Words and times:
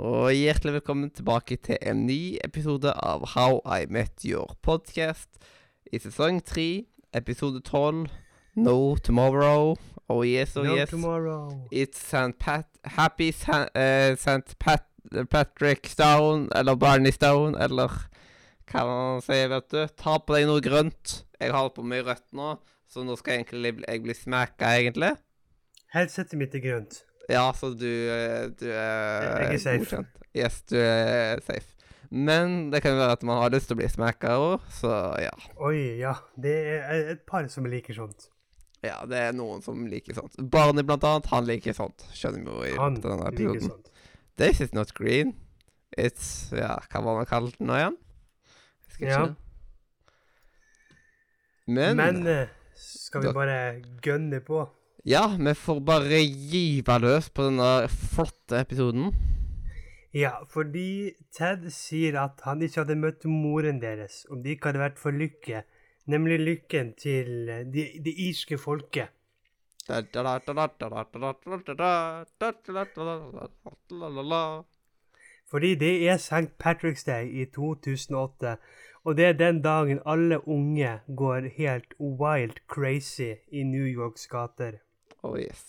Og 0.00 0.32
hjertelig 0.32 0.72
velkommen 0.72 1.10
tilbake 1.12 1.58
til 1.60 1.76
en 1.84 2.06
ny 2.06 2.38
episode 2.44 2.88
av 2.96 3.26
How 3.34 3.58
I 3.68 3.84
Met 3.92 4.24
Your 4.24 4.54
Podcast 4.64 5.28
i 5.92 5.98
sesong 6.00 6.38
tre, 6.40 6.86
episode 7.12 7.60
tolv, 7.60 8.08
No 8.56 8.96
Tomorrow. 8.96 9.76
Oh 10.08 10.24
yes, 10.24 10.56
oh 10.56 10.64
no 10.64 10.78
yes. 10.78 10.88
tomorrow. 10.88 11.68
It's 11.70 12.00
St. 12.00 12.38
Pat 12.38 12.64
Happy 12.84 13.28
St. 13.32 13.68
uh, 13.76 14.16
St. 14.16 14.56
Pat 14.58 14.88
Patrick 15.28 15.86
Stone, 15.86 16.48
eller 16.56 16.74
Barney 16.74 17.12
Stone, 17.12 17.60
eller 17.60 17.92
hva 18.72 18.88
man 18.88 19.20
sier, 19.20 19.52
vet 19.52 19.68
du. 19.68 19.84
Ta 19.92 20.16
på 20.16 20.38
deg 20.38 20.48
noe 20.48 20.64
grønt. 20.64 21.18
Jeg 21.36 21.52
har 21.52 21.68
på 21.68 21.84
meg 21.84 22.08
rødt 22.08 22.30
nå, 22.32 22.56
så 22.88 23.04
nå 23.04 23.20
skal 23.20 23.36
jeg 23.36 23.44
egentlig 23.44 23.76
jeg 23.84 24.06
bli 24.08 24.16
smekka, 24.16 24.72
egentlig. 24.72 25.16
Headsetet 25.92 26.40
mitt 26.40 26.56
er 26.56 26.64
grønt. 26.64 27.02
Ja, 27.30 27.52
så 27.54 27.70
du, 27.78 27.86
eh, 27.86 28.48
du 28.58 28.66
er 28.70 29.52
Jeg 29.52 29.54
er 29.54 29.58
safe. 29.58 29.78
godkjent. 29.84 30.08
Yes, 30.34 30.62
du 30.62 30.76
er 30.80 31.40
safe. 31.44 31.68
Men 32.10 32.70
det 32.70 32.82
kan 32.82 32.92
jo 32.92 32.98
være 32.98 33.12
at 33.12 33.22
man 33.22 33.38
har 33.42 33.50
lyst 33.54 33.68
til 33.70 33.76
å 33.76 33.80
bli 33.80 33.88
smacka 33.88 34.34
òg, 34.36 34.60
så 34.70 34.90
ja. 35.22 35.30
Oi, 35.64 35.98
ja. 36.00 36.14
Det 36.36 36.52
er 36.76 37.12
et 37.14 37.22
par 37.26 37.46
som 37.48 37.64
liker 37.64 37.94
sånt. 37.96 38.28
Ja, 38.82 38.98
det 39.06 39.16
er 39.16 39.32
noen 39.32 39.62
som 39.62 39.86
liker 39.86 40.14
sånt. 40.18 40.34
Barney, 40.50 40.82
blant 40.82 41.04
annet, 41.06 41.26
han 41.30 41.46
liker 41.46 41.72
sånt. 41.72 42.02
Skjønner 42.12 42.42
vi 42.44 42.50
jo 42.50 42.74
i 42.74 42.76
Han 42.76 42.96
denne 43.00 43.30
liker 43.30 43.54
episoden. 43.54 43.70
sånt. 43.70 43.88
This 44.36 44.60
is 44.60 44.72
not 44.74 44.92
green. 44.94 45.34
It's 45.96 46.50
Ja, 46.52 46.78
hva 46.90 47.02
var 47.04 47.20
det 47.22 47.28
kalt 47.30 47.56
den 47.58 47.68
nå 47.68 47.74
igjen? 47.78 47.96
Husker 48.88 49.06
Ja. 49.08 49.22
ikke. 49.26 49.36
Men, 51.68 51.96
Men 51.96 52.26
eh, 52.26 52.48
skal 52.74 53.22
vi 53.22 53.32
bare 53.32 53.58
gønne 54.02 54.40
på? 54.44 54.64
Ja, 55.04 55.36
vi 55.38 55.50
får 55.54 55.80
bare 55.82 56.18
gyve 56.22 56.94
løs 57.02 57.26
på 57.34 57.42
denne 57.48 57.88
flotte 57.90 58.60
episoden. 58.62 59.08
Ja, 60.14 60.30
fordi 60.46 61.10
Ted 61.34 61.64
sier 61.74 62.20
at 62.20 62.44
han 62.46 62.62
ikke 62.62 62.84
hadde 62.84 62.94
møtt 63.00 63.26
moren 63.26 63.80
deres 63.82 64.20
om 64.30 64.44
det 64.44 64.54
ikke 64.54 64.70
hadde 64.70 64.82
vært 64.84 65.00
for 65.02 65.10
lykke. 65.10 65.64
Nemlig 66.06 66.38
lykken 66.38 66.92
til 66.94 67.50
eh, 67.50 67.64
det 67.66 67.88
de 68.04 68.14
irske 68.28 68.60
folket. 68.62 69.10
Fordi 75.50 75.74
det 75.82 75.92
er 76.06 76.22
St. 76.22 76.54
Patrick's 76.62 77.02
Day 77.10 77.26
i 77.26 77.48
2008, 77.50 78.54
og 79.02 79.18
det 79.18 79.26
er 79.26 79.34
den 79.34 79.62
dagen 79.66 79.98
alle 80.06 80.38
unge 80.46 81.00
går 81.16 81.50
helt 81.58 81.98
wild 81.98 82.62
crazy 82.68 83.32
i 83.50 83.66
New 83.66 83.86
Yorks 83.90 84.30
gater. 84.30 84.78
Oh 85.22 85.38
yes. 85.38 85.62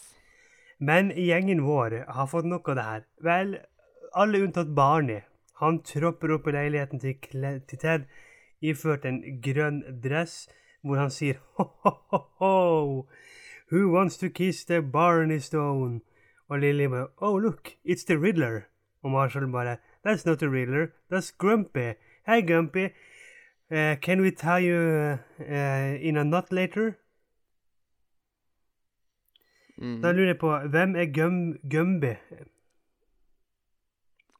Men 0.80 1.12
gjengen 1.16 1.64
vår 1.64 2.06
har 2.08 2.28
fått 2.28 2.46
nok 2.50 2.70
av 2.70 2.76
det 2.76 2.88
her. 2.90 3.06
Vel, 3.24 3.58
alle 4.14 4.42
unntatt 4.44 4.74
Barney. 4.76 5.22
Han 5.62 5.80
tropper 5.86 6.34
opp 6.36 6.48
i 6.50 6.56
leiligheten 6.56 7.00
til, 7.00 7.16
Kle 7.22 7.60
til 7.70 7.80
Ted 7.80 8.08
iført 8.64 9.06
en 9.06 9.22
grønn 9.44 9.82
dress, 10.04 10.48
hvor 10.84 11.00
han 11.00 11.12
sier 11.12 11.40
ho-ho-ho, 11.58 13.06
who 13.72 13.90
wants 13.92 14.18
to 14.18 14.30
kiss 14.30 14.66
the 14.66 14.82
Barney 14.82 15.40
Stone? 15.40 16.02
Og 16.50 16.60
Lily 16.60 16.88
bare, 16.88 17.08
oh 17.22 17.38
look, 17.38 17.76
it's 17.84 18.04
the 18.06 18.18
Riddler. 18.20 18.68
Og 19.04 19.12
Marshall 19.12 19.48
bare, 19.52 19.78
that's 20.04 20.26
not 20.26 20.40
the 20.40 20.50
Riddler, 20.50 20.92
that's 21.10 21.32
Grumpy. 21.32 21.94
Hey 22.26 22.42
Grumpy, 22.42 22.86
uh, 23.72 23.96
can 24.02 24.22
we 24.22 24.32
tie 24.32 24.60
you 24.60 25.20
uh, 25.40 25.98
in 26.02 26.18
a 26.18 26.24
knot 26.24 26.52
later? 26.52 26.98
Mm. 29.84 30.00
Da 30.02 30.14
lurer 30.16 30.32
jeg 30.32 30.40
på, 30.40 30.50
hvem 30.72 30.96
er 30.96 31.10
Gum 31.12 31.40
Gumby? 31.70 32.14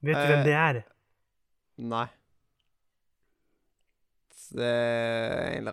Vet 0.04 0.16
du 0.16 0.22
Eh, 0.22 0.28
hvem 0.30 0.46
det 0.48 0.54
er? 0.56 0.84
Nei. 1.78 2.08
Det 4.54 4.70
er 4.70 5.58
en 5.58 5.66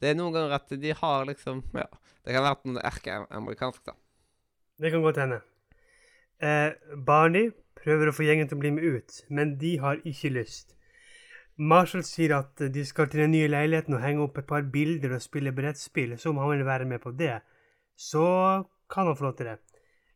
Det 0.00 0.10
er 0.10 0.14
noen 0.14 0.34
ganger 0.34 0.54
at 0.54 0.68
de 0.68 0.92
har 0.94 1.24
liksom 1.26 1.62
Ja. 1.74 1.86
Det 2.24 2.34
kan 2.34 2.42
være 2.42 2.68
noe 2.68 2.82
erkeamerikansk, 2.84 3.84
da. 3.86 3.92
Det 4.78 4.92
kan 4.92 5.02
godt 5.02 5.16
hende. 5.16 5.40
Eh, 6.40 6.72
Barney 6.96 7.50
prøver 7.74 8.08
å 8.08 8.14
få 8.14 8.24
gjengen 8.24 8.48
til 8.48 8.58
å 8.58 8.60
bli 8.60 8.70
med 8.70 8.84
ut, 8.84 9.22
men 9.28 9.56
de 9.58 9.78
har 9.78 9.96
ikke 10.04 10.32
lyst. 10.32 10.74
Marshall 11.56 12.02
sier 12.02 12.38
at 12.38 12.56
de 12.56 12.84
skal 12.84 13.08
til 13.08 13.20
den 13.20 13.32
nye 13.32 13.48
leiligheten 13.48 13.94
og 13.94 14.00
henge 14.00 14.22
opp 14.22 14.38
et 14.38 14.46
par 14.46 14.62
bilder 14.62 15.16
og 15.16 15.20
spille 15.24 15.52
brettspill, 15.52 16.16
så 16.18 16.30
om 16.30 16.38
han 16.38 16.50
vil 16.54 16.64
være 16.64 16.84
med 16.88 17.00
på 17.00 17.12
det, 17.16 17.40
så 17.96 18.64
kan 18.90 19.06
han 19.06 19.16
få 19.16 19.28
lov 19.28 19.36
til 19.38 19.46
det. 19.46 19.58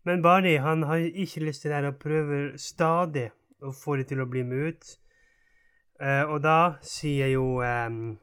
Men 0.04 0.22
Barney 0.22 0.58
han 0.60 0.82
har 0.82 0.96
ikke 0.96 1.44
lyst 1.44 1.62
til 1.62 1.70
det 1.70 1.78
her 1.78 1.88
og 1.92 2.00
prøver 2.02 2.56
stadig 2.60 3.30
å 3.64 3.72
få 3.72 3.96
det 3.96 4.08
til 4.10 4.20
å 4.20 4.28
bli 4.28 4.42
med 4.44 4.68
ut. 4.68 4.90
Uh, 6.02 6.24
og 6.34 6.42
da 6.44 6.58
sier 6.82 7.30
jo 7.32 7.62
um, 7.62 8.18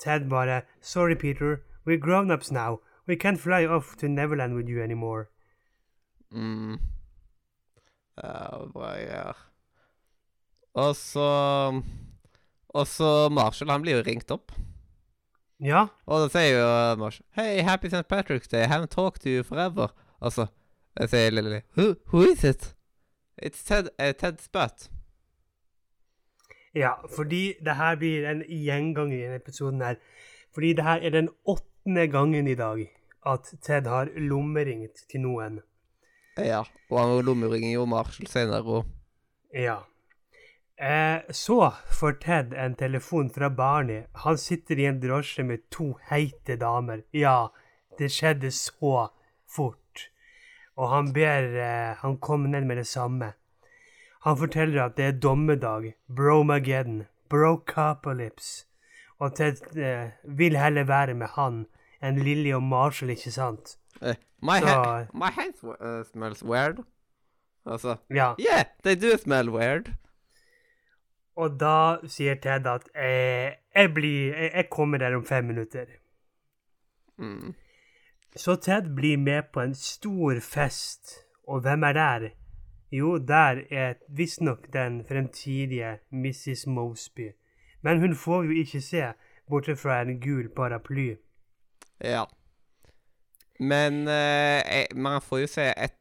Ted 0.00 0.28
bare 0.30 0.62
Sorry, 0.80 1.14
Peter. 1.14 1.60
We're 1.84 2.00
grown-ups 2.00 2.50
now. 2.50 2.80
We 3.06 3.16
can't 3.16 3.40
fly 3.40 3.66
off 3.66 3.96
to 3.96 4.08
Neverland 4.08 4.54
with 4.54 4.68
you 4.68 4.82
anymore. 4.82 5.28
Mm. 6.30 6.78
Bra 8.16 8.66
greier. 8.74 9.36
Og 10.74 10.96
så 10.96 11.82
Og 12.68 12.86
så 12.86 13.28
Marshall, 13.28 13.70
han 13.70 13.82
blir 13.82 13.98
jo 13.98 14.04
ringt 14.06 14.30
opp. 14.30 14.52
Ja, 15.60 15.86
Og 16.06 16.22
da 16.22 16.28
sier 16.32 16.54
jo 16.56 16.68
Marshall 16.96 17.26
Hey, 17.36 17.60
happy 17.62 17.88
St. 17.92 18.06
Patrick's 18.08 18.48
Day. 18.48 18.62
I 18.64 18.66
haven't 18.70 18.90
talked 18.94 19.20
to 19.22 19.28
you 19.28 19.42
forever. 19.44 19.88
Og 20.20 20.32
så 20.32 20.46
jeg 21.00 21.08
sier 21.12 21.30
Lilly 21.30 21.60
who, 21.76 21.94
who 22.12 22.22
is 22.22 22.44
it? 22.44 22.74
It's 23.42 23.62
Ted, 23.64 23.88
uh, 24.00 24.12
Ted 24.12 24.40
Spøtt. 24.40 24.90
ja, 26.74 26.92
fordi 27.16 27.54
det 27.64 27.74
her 27.76 27.96
blir 27.98 28.26
en 28.30 28.42
gjenganger 28.46 29.16
i 29.16 29.22
denne 29.22 29.36
episoden 29.40 29.80
her. 29.82 29.96
Fordi 30.54 30.72
det 30.72 30.84
her 30.84 31.00
er 31.02 31.10
den 31.10 31.28
åttende 31.48 32.06
gangen 32.08 32.46
i 32.46 32.54
dag 32.54 32.84
at 33.26 33.48
Ted 33.62 33.86
har 33.86 34.08
lommeringt 34.16 35.02
til 35.10 35.20
noen. 35.20 35.60
Ja. 36.38 36.62
Og 36.90 37.00
han 37.00 37.24
lommeringer 37.26 37.72
jo 37.72 37.84
Marshall 37.90 38.28
senere 38.30 38.62
òg. 38.62 38.86
Ja. 39.54 39.80
Eh, 40.80 41.20
så 41.30 41.72
får 42.00 42.12
Ted 42.12 42.54
en 42.54 42.74
telefon 42.74 43.30
fra 43.30 43.50
Barney. 43.50 44.02
Han 44.12 44.38
sitter 44.38 44.78
i 44.78 44.86
en 44.88 45.00
drosje 45.00 45.44
med 45.44 45.66
to 45.70 45.90
heite 46.10 46.56
damer. 46.56 47.02
Ja, 47.12 47.50
det 47.98 48.08
skjedde 48.14 48.50
så 48.50 49.10
fort. 49.48 50.06
Og 50.80 50.88
han 50.88 51.12
ber 51.12 51.50
eh, 51.60 51.96
han 52.00 52.16
komme 52.18 52.48
ned 52.48 52.64
med 52.66 52.80
det 52.80 52.86
samme. 52.88 53.32
Han 54.24 54.36
forteller 54.36 54.82
at 54.86 54.96
det 54.96 55.04
er 55.04 55.20
dommedag, 55.20 55.92
bromageddon, 56.08 57.04
brocapolypse. 57.28 58.64
Og 59.20 59.34
Ted 59.36 59.60
eh, 59.76 60.10
vil 60.24 60.56
heller 60.56 60.88
være 60.88 61.14
med 61.14 61.28
han 61.36 61.66
enn 62.00 62.22
Lilly 62.24 62.54
og 62.56 62.62
Marshall, 62.64 63.12
ikke 63.12 63.32
sant? 63.32 63.76
Uh, 64.00 64.14
my, 64.40 64.60
Så- 64.60 64.66
ha 64.72 65.04
my 65.12 65.28
hands 65.36 65.60
uh, 65.64 66.00
smells 66.12 66.40
weird. 66.44 66.80
Altså 67.66 67.96
Ja. 68.08 68.32
Yeah, 68.40 68.64
they 68.84 68.94
do 68.96 69.18
smell 69.18 69.50
weird. 69.52 69.92
Og 71.40 71.56
da 71.60 72.00
sier 72.10 72.36
Ted 72.42 72.66
at 72.68 72.90
eh, 72.92 73.56
jeg, 73.72 73.92
blir, 73.96 74.34
jeg, 74.34 74.50
jeg 74.54 74.68
kommer 74.72 75.00
der 75.00 75.16
om 75.16 75.24
fem 75.26 75.48
minutter. 75.48 75.86
Mm. 77.20 77.54
Så 78.36 78.56
Ted 78.60 78.90
blir 78.96 79.16
med 79.18 79.48
på 79.52 79.64
en 79.64 79.74
stor 79.74 80.40
fest, 80.44 81.16
og 81.48 81.64
hvem 81.64 81.82
er 81.88 81.96
der? 81.96 82.28
Jo, 82.92 83.18
der 83.18 83.62
er 83.70 83.94
visstnok 84.08 84.72
den 84.72 85.04
fremtidige 85.08 85.98
Mrs. 86.10 86.66
Mosby. 86.66 87.30
Men 87.82 88.00
hun 88.00 88.14
får 88.14 88.42
vi 88.42 88.54
jo 88.54 88.64
ikke 88.64 88.80
se, 88.80 89.12
bortsett 89.48 89.78
fra 89.78 90.02
en 90.02 90.20
gul 90.20 90.48
paraply. 90.56 91.14
Ja. 92.04 92.24
Men 93.58 94.08
uh, 94.08 94.12
jeg, 94.12 94.86
man 94.94 95.20
får 95.22 95.38
jo 95.38 95.46
se 95.46 95.66
et 95.76 95.96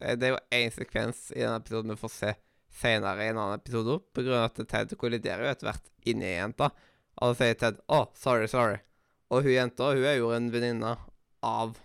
eh, 0.00 0.16
Det 0.16 0.28
er 0.28 0.28
jo 0.28 0.38
én 0.54 0.70
sekvens 0.72 1.30
i 1.36 1.40
denne 1.40 1.56
episoden 1.56 1.90
vi 1.90 1.96
får 1.96 2.12
se 2.12 2.34
senere 2.78 3.24
i 3.26 3.30
en 3.32 3.38
annen 3.42 3.58
episode, 3.58 3.98
av 4.22 4.44
at 4.46 4.60
Ted 4.70 4.94
kolliderer 5.00 5.44
jo 5.46 5.50
etter 5.52 5.68
hvert 5.70 5.90
inni 6.08 6.30
jenta. 6.36 6.70
Og 7.18 7.32
da 7.32 7.38
sier 7.40 7.58
Ted 7.58 7.80
'Å, 7.82 7.98
oh, 7.98 8.06
sorry, 8.14 8.46
sorry'. 8.46 8.80
Og 9.30 9.42
hun 9.44 9.52
jenta, 9.52 9.90
hun 9.92 10.04
er 10.06 10.16
jo 10.20 10.30
en 10.32 10.50
venninne 10.54 10.96
av 11.42 11.76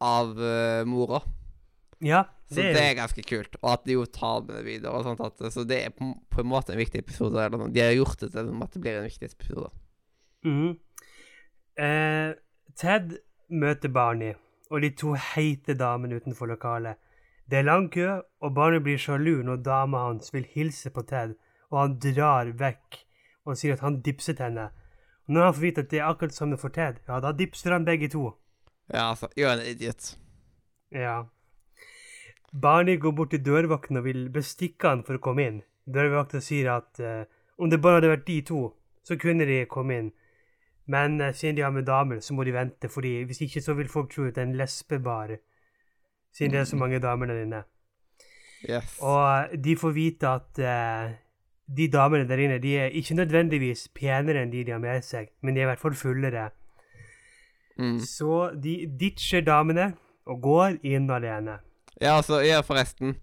Av 0.00 0.30
uh, 0.40 0.84
mora. 0.88 1.20
Ja, 2.00 2.22
Så 2.48 2.54
Det 2.56 2.72
det 2.74 2.82
er- 2.82 2.94
ganske 2.96 3.22
kult. 3.22 3.56
Og 3.62 3.72
at 3.74 3.84
de 3.84 3.92
jo 3.92 4.04
tar 4.06 4.40
med 4.46 4.56
det 4.56 4.64
videre. 4.64 4.92
og 4.96 5.04
sånt. 5.04 5.20
At, 5.20 5.52
så 5.52 5.66
det 5.68 5.84
er 5.84 5.90
på, 5.90 6.14
på 6.30 6.40
en 6.40 6.46
måte 6.48 6.72
en 6.72 6.78
viktig 6.80 6.98
episode. 7.02 7.36
Eller 7.36 7.58
noe. 7.58 7.68
De 7.70 7.80
har 7.84 7.92
gjort 7.92 8.18
det 8.18 8.30
til 8.32 8.38
at 8.62 8.72
det 8.72 8.80
blir 8.80 8.96
en 8.96 9.04
viktig 9.10 9.28
episode. 9.28 9.70
Mhm. 10.44 10.78
eh, 11.76 12.32
Ted 12.76 13.18
møter 13.50 13.92
Barney 13.92 14.34
og 14.70 14.80
de 14.80 14.90
to 14.96 15.12
heite 15.14 15.74
damene 15.76 16.16
utenfor 16.20 16.48
lokalet. 16.48 16.96
Det 17.50 17.58
er 17.58 17.66
lang 17.66 17.88
kø, 17.90 18.20
og 18.40 18.54
barnet 18.54 18.84
blir 18.86 18.98
sjalu 19.00 19.40
når 19.42 19.62
dama 19.66 20.04
hans 20.06 20.30
vil 20.34 20.46
hilse 20.46 20.90
på 20.94 21.02
Ted, 21.02 21.34
og 21.70 21.80
han 21.80 21.96
drar 21.98 22.52
vekk 22.60 23.00
og 23.48 23.58
sier 23.58 23.74
at 23.74 23.82
han 23.82 23.98
dipset 24.06 24.38
henne. 24.38 24.68
Og 25.26 25.34
når 25.34 25.44
han 25.48 25.56
får 25.56 25.64
vite 25.64 25.82
at 25.84 25.90
det 25.90 25.98
er 25.98 26.06
akkurat 26.06 26.36
samme 26.36 26.58
for 26.58 26.70
Ted, 26.74 27.00
ja, 27.08 27.18
da 27.20 27.32
dipser 27.34 27.74
han 27.74 27.88
begge 27.88 28.08
to. 28.12 28.28
Ja, 28.92 29.10
altså. 29.10 29.26
You're 29.38 29.50
an 29.50 29.66
idiot. 29.66 30.16
Ja. 30.94 31.22
Barnet 32.62 33.00
går 33.00 33.10
bort 33.10 33.30
til 33.30 33.44
dørvakten 33.44 33.96
og 33.96 34.04
vil 34.04 34.28
bestikke 34.30 34.88
han 34.88 35.04
for 35.06 35.18
å 35.18 35.22
komme 35.22 35.46
inn. 35.46 35.60
Dørvakten 35.90 36.42
sier 36.42 36.70
at 36.76 37.02
uh, 37.02 37.26
om 37.58 37.70
det 37.70 37.82
bare 37.82 38.00
hadde 38.00 38.14
vært 38.14 38.26
de 38.26 38.40
to, 38.46 38.62
så 39.06 39.18
kunne 39.18 39.46
de 39.46 39.64
komme 39.70 39.98
inn. 39.98 40.10
Men 40.90 41.20
uh, 41.22 41.30
siden 41.34 41.58
de 41.58 41.66
har 41.66 41.74
med 41.74 41.86
damer, 41.86 42.22
så 42.22 42.34
må 42.34 42.46
de 42.46 42.54
vente, 42.54 42.90
fordi 42.90 43.20
hvis 43.26 43.42
ikke 43.46 43.62
så 43.62 43.74
vil 43.78 43.90
folk 43.90 44.10
tro 44.14 44.26
at 44.26 44.34
det 44.38 44.42
er 44.42 44.50
en 44.50 44.58
lesbebar. 44.58 45.38
Siden 46.36 46.52
det 46.52 46.60
er 46.60 46.64
så 46.64 46.76
mange 46.76 46.98
damer 47.02 47.26
der 47.26 47.42
inne. 47.42 47.62
Yes. 48.70 48.98
Og 49.00 49.22
eh, 49.38 49.56
de 49.64 49.76
får 49.76 49.90
vite 49.96 50.28
at 50.28 50.60
uh, 50.60 51.12
de 51.76 51.88
damene 51.88 52.28
der 52.28 52.42
inne 52.44 52.58
de 52.62 52.76
er 52.78 52.86
ikke 52.86 53.14
nødvendigvis 53.14 53.88
penere 53.94 54.42
enn 54.42 54.52
de 54.52 54.64
de 54.64 54.74
har 54.74 54.82
med 54.82 55.02
seg, 55.06 55.30
men 55.42 55.56
de 55.56 55.62
er 55.62 55.68
i 55.68 55.70
hvert 55.72 55.82
fall 55.82 55.94
fullere. 55.94 56.50
Mm. 57.78 57.98
Så 58.04 58.50
de 58.62 58.84
ditcher 59.00 59.40
damene 59.40 59.92
og 60.26 60.42
går 60.42 60.78
inn 60.84 61.10
alene. 61.10 61.58
Ja, 62.00 62.16
altså, 62.16 62.40
ja, 62.40 62.60
forresten. 62.60 63.16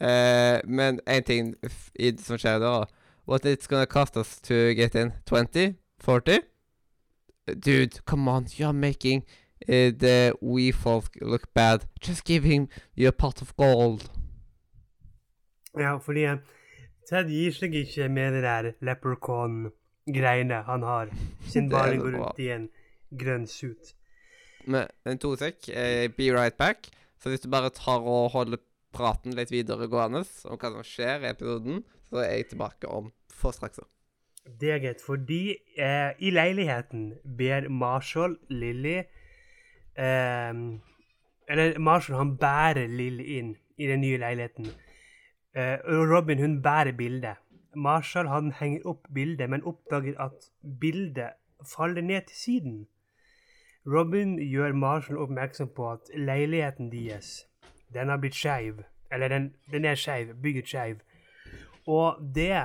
Uh, 0.00 0.60
men 0.68 1.00
én 1.08 1.24
ting 1.24 1.54
i, 1.98 2.12
som 2.18 2.36
skjer 2.38 2.60
da 2.60 2.84
What 3.26 3.44
it's 3.44 3.66
gonna 3.66 3.86
cost 3.86 4.16
us 4.16 4.40
to 4.42 4.54
get 4.74 4.94
in? 4.94 5.12
20? 5.26 5.74
40? 5.98 6.38
Dude, 7.58 8.04
come 8.04 8.28
on. 8.28 8.44
You're 8.44 8.72
making 8.72 9.24
uh, 9.68 9.90
the 9.98 10.32
we 10.40 10.72
folk 10.72 11.16
look 11.20 11.52
bad. 11.54 11.86
Just 12.00 12.24
give 12.24 12.44
him 12.44 12.68
your 12.96 13.12
pot 13.12 13.42
of 13.42 13.56
gold. 13.56 14.10
Ja, 15.76 15.98
fordi 15.98 16.24
eh, 16.24 16.38
Ted 17.06 17.28
gir 17.30 17.52
seg 17.54 17.74
ikke 17.76 18.08
med 18.08 18.34
det 18.34 18.42
der 18.42 18.70
leprechaun-greiene 18.82 20.62
han 20.66 20.82
har, 20.82 21.12
siden 21.46 21.68
bare 21.74 21.98
går 22.00 22.16
rundt 22.16 22.40
i 22.42 22.48
en 22.54 22.68
grønn 23.14 23.46
suit. 23.46 23.92
Men 24.66 24.88
en 25.06 25.20
to 25.22 25.34
sek. 25.38 25.68
Eh, 25.68 26.08
be 26.16 26.32
right 26.34 26.56
back. 26.56 26.88
Så 27.22 27.30
hvis 27.30 27.44
du 27.44 27.50
bare 27.50 27.70
tar 27.70 28.02
og 28.02 28.32
holder 28.34 28.58
praten 28.96 29.36
litt 29.36 29.52
videre 29.52 29.88
gående 29.90 30.24
om 30.48 30.58
hva 30.58 30.72
som 30.72 30.86
skjer 30.86 31.24
i 31.24 31.30
episoden, 31.30 31.84
så 32.08 32.22
er 32.22 32.32
jeg 32.38 32.50
tilbake 32.54 32.90
om 32.90 33.12
få 33.32 33.52
straks. 33.54 33.80
Det 34.46 34.70
er 34.70 34.82
greit, 34.82 35.02
fordi 35.02 35.56
eh, 35.78 36.12
i 36.22 36.30
leiligheten 36.30 37.08
ber 37.38 37.68
Marshall 37.68 38.36
Lilly 38.48 39.00
eh, 39.98 40.52
Eller 41.48 41.78
Marshall 41.78 42.18
han 42.18 42.36
bærer 42.38 42.86
Lill 42.88 43.20
inn 43.20 43.56
i 43.78 43.86
den 43.86 44.00
nye 44.00 44.18
leiligheten. 44.18 44.66
Eh, 45.56 45.78
og 45.84 46.10
Robin 46.10 46.38
hun 46.38 46.62
bærer 46.62 46.92
bildet. 46.92 47.36
Marshall 47.76 48.28
han 48.28 48.52
henger 48.52 48.86
opp 48.88 49.08
bildet, 49.14 49.50
men 49.50 49.64
oppdager 49.64 50.16
at 50.20 50.50
bildet 50.80 51.36
faller 51.76 52.02
ned 52.02 52.26
til 52.28 52.36
siden. 52.36 52.86
Robin 53.86 54.38
gjør 54.38 54.72
Marshall 54.72 55.18
oppmerksom 55.18 55.68
på 55.76 55.92
at 55.92 56.10
leiligheten 56.14 56.92
deres 56.92 57.46
den 57.94 58.08
har 58.08 58.16
blitt 58.16 58.34
skeiv. 58.34 58.82
Eller 59.12 59.28
den, 59.28 59.54
den 59.70 59.84
er 59.84 59.94
skeiv, 59.94 60.34
bygget 60.42 60.68
skeiv. 60.68 60.96
Og 61.86 62.18
det 62.34 62.64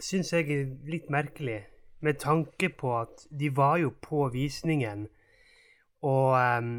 syns 0.00 0.32
jeg 0.32 0.50
er 0.50 0.66
litt 0.88 1.10
merkelig, 1.10 1.64
med 2.00 2.14
tanke 2.20 2.68
på 2.68 2.92
at 3.00 3.26
de 3.40 3.56
var 3.56 3.76
jo 3.76 3.92
på 4.02 4.28
visningen, 4.32 5.08
og 6.06 6.34
um, 6.36 6.72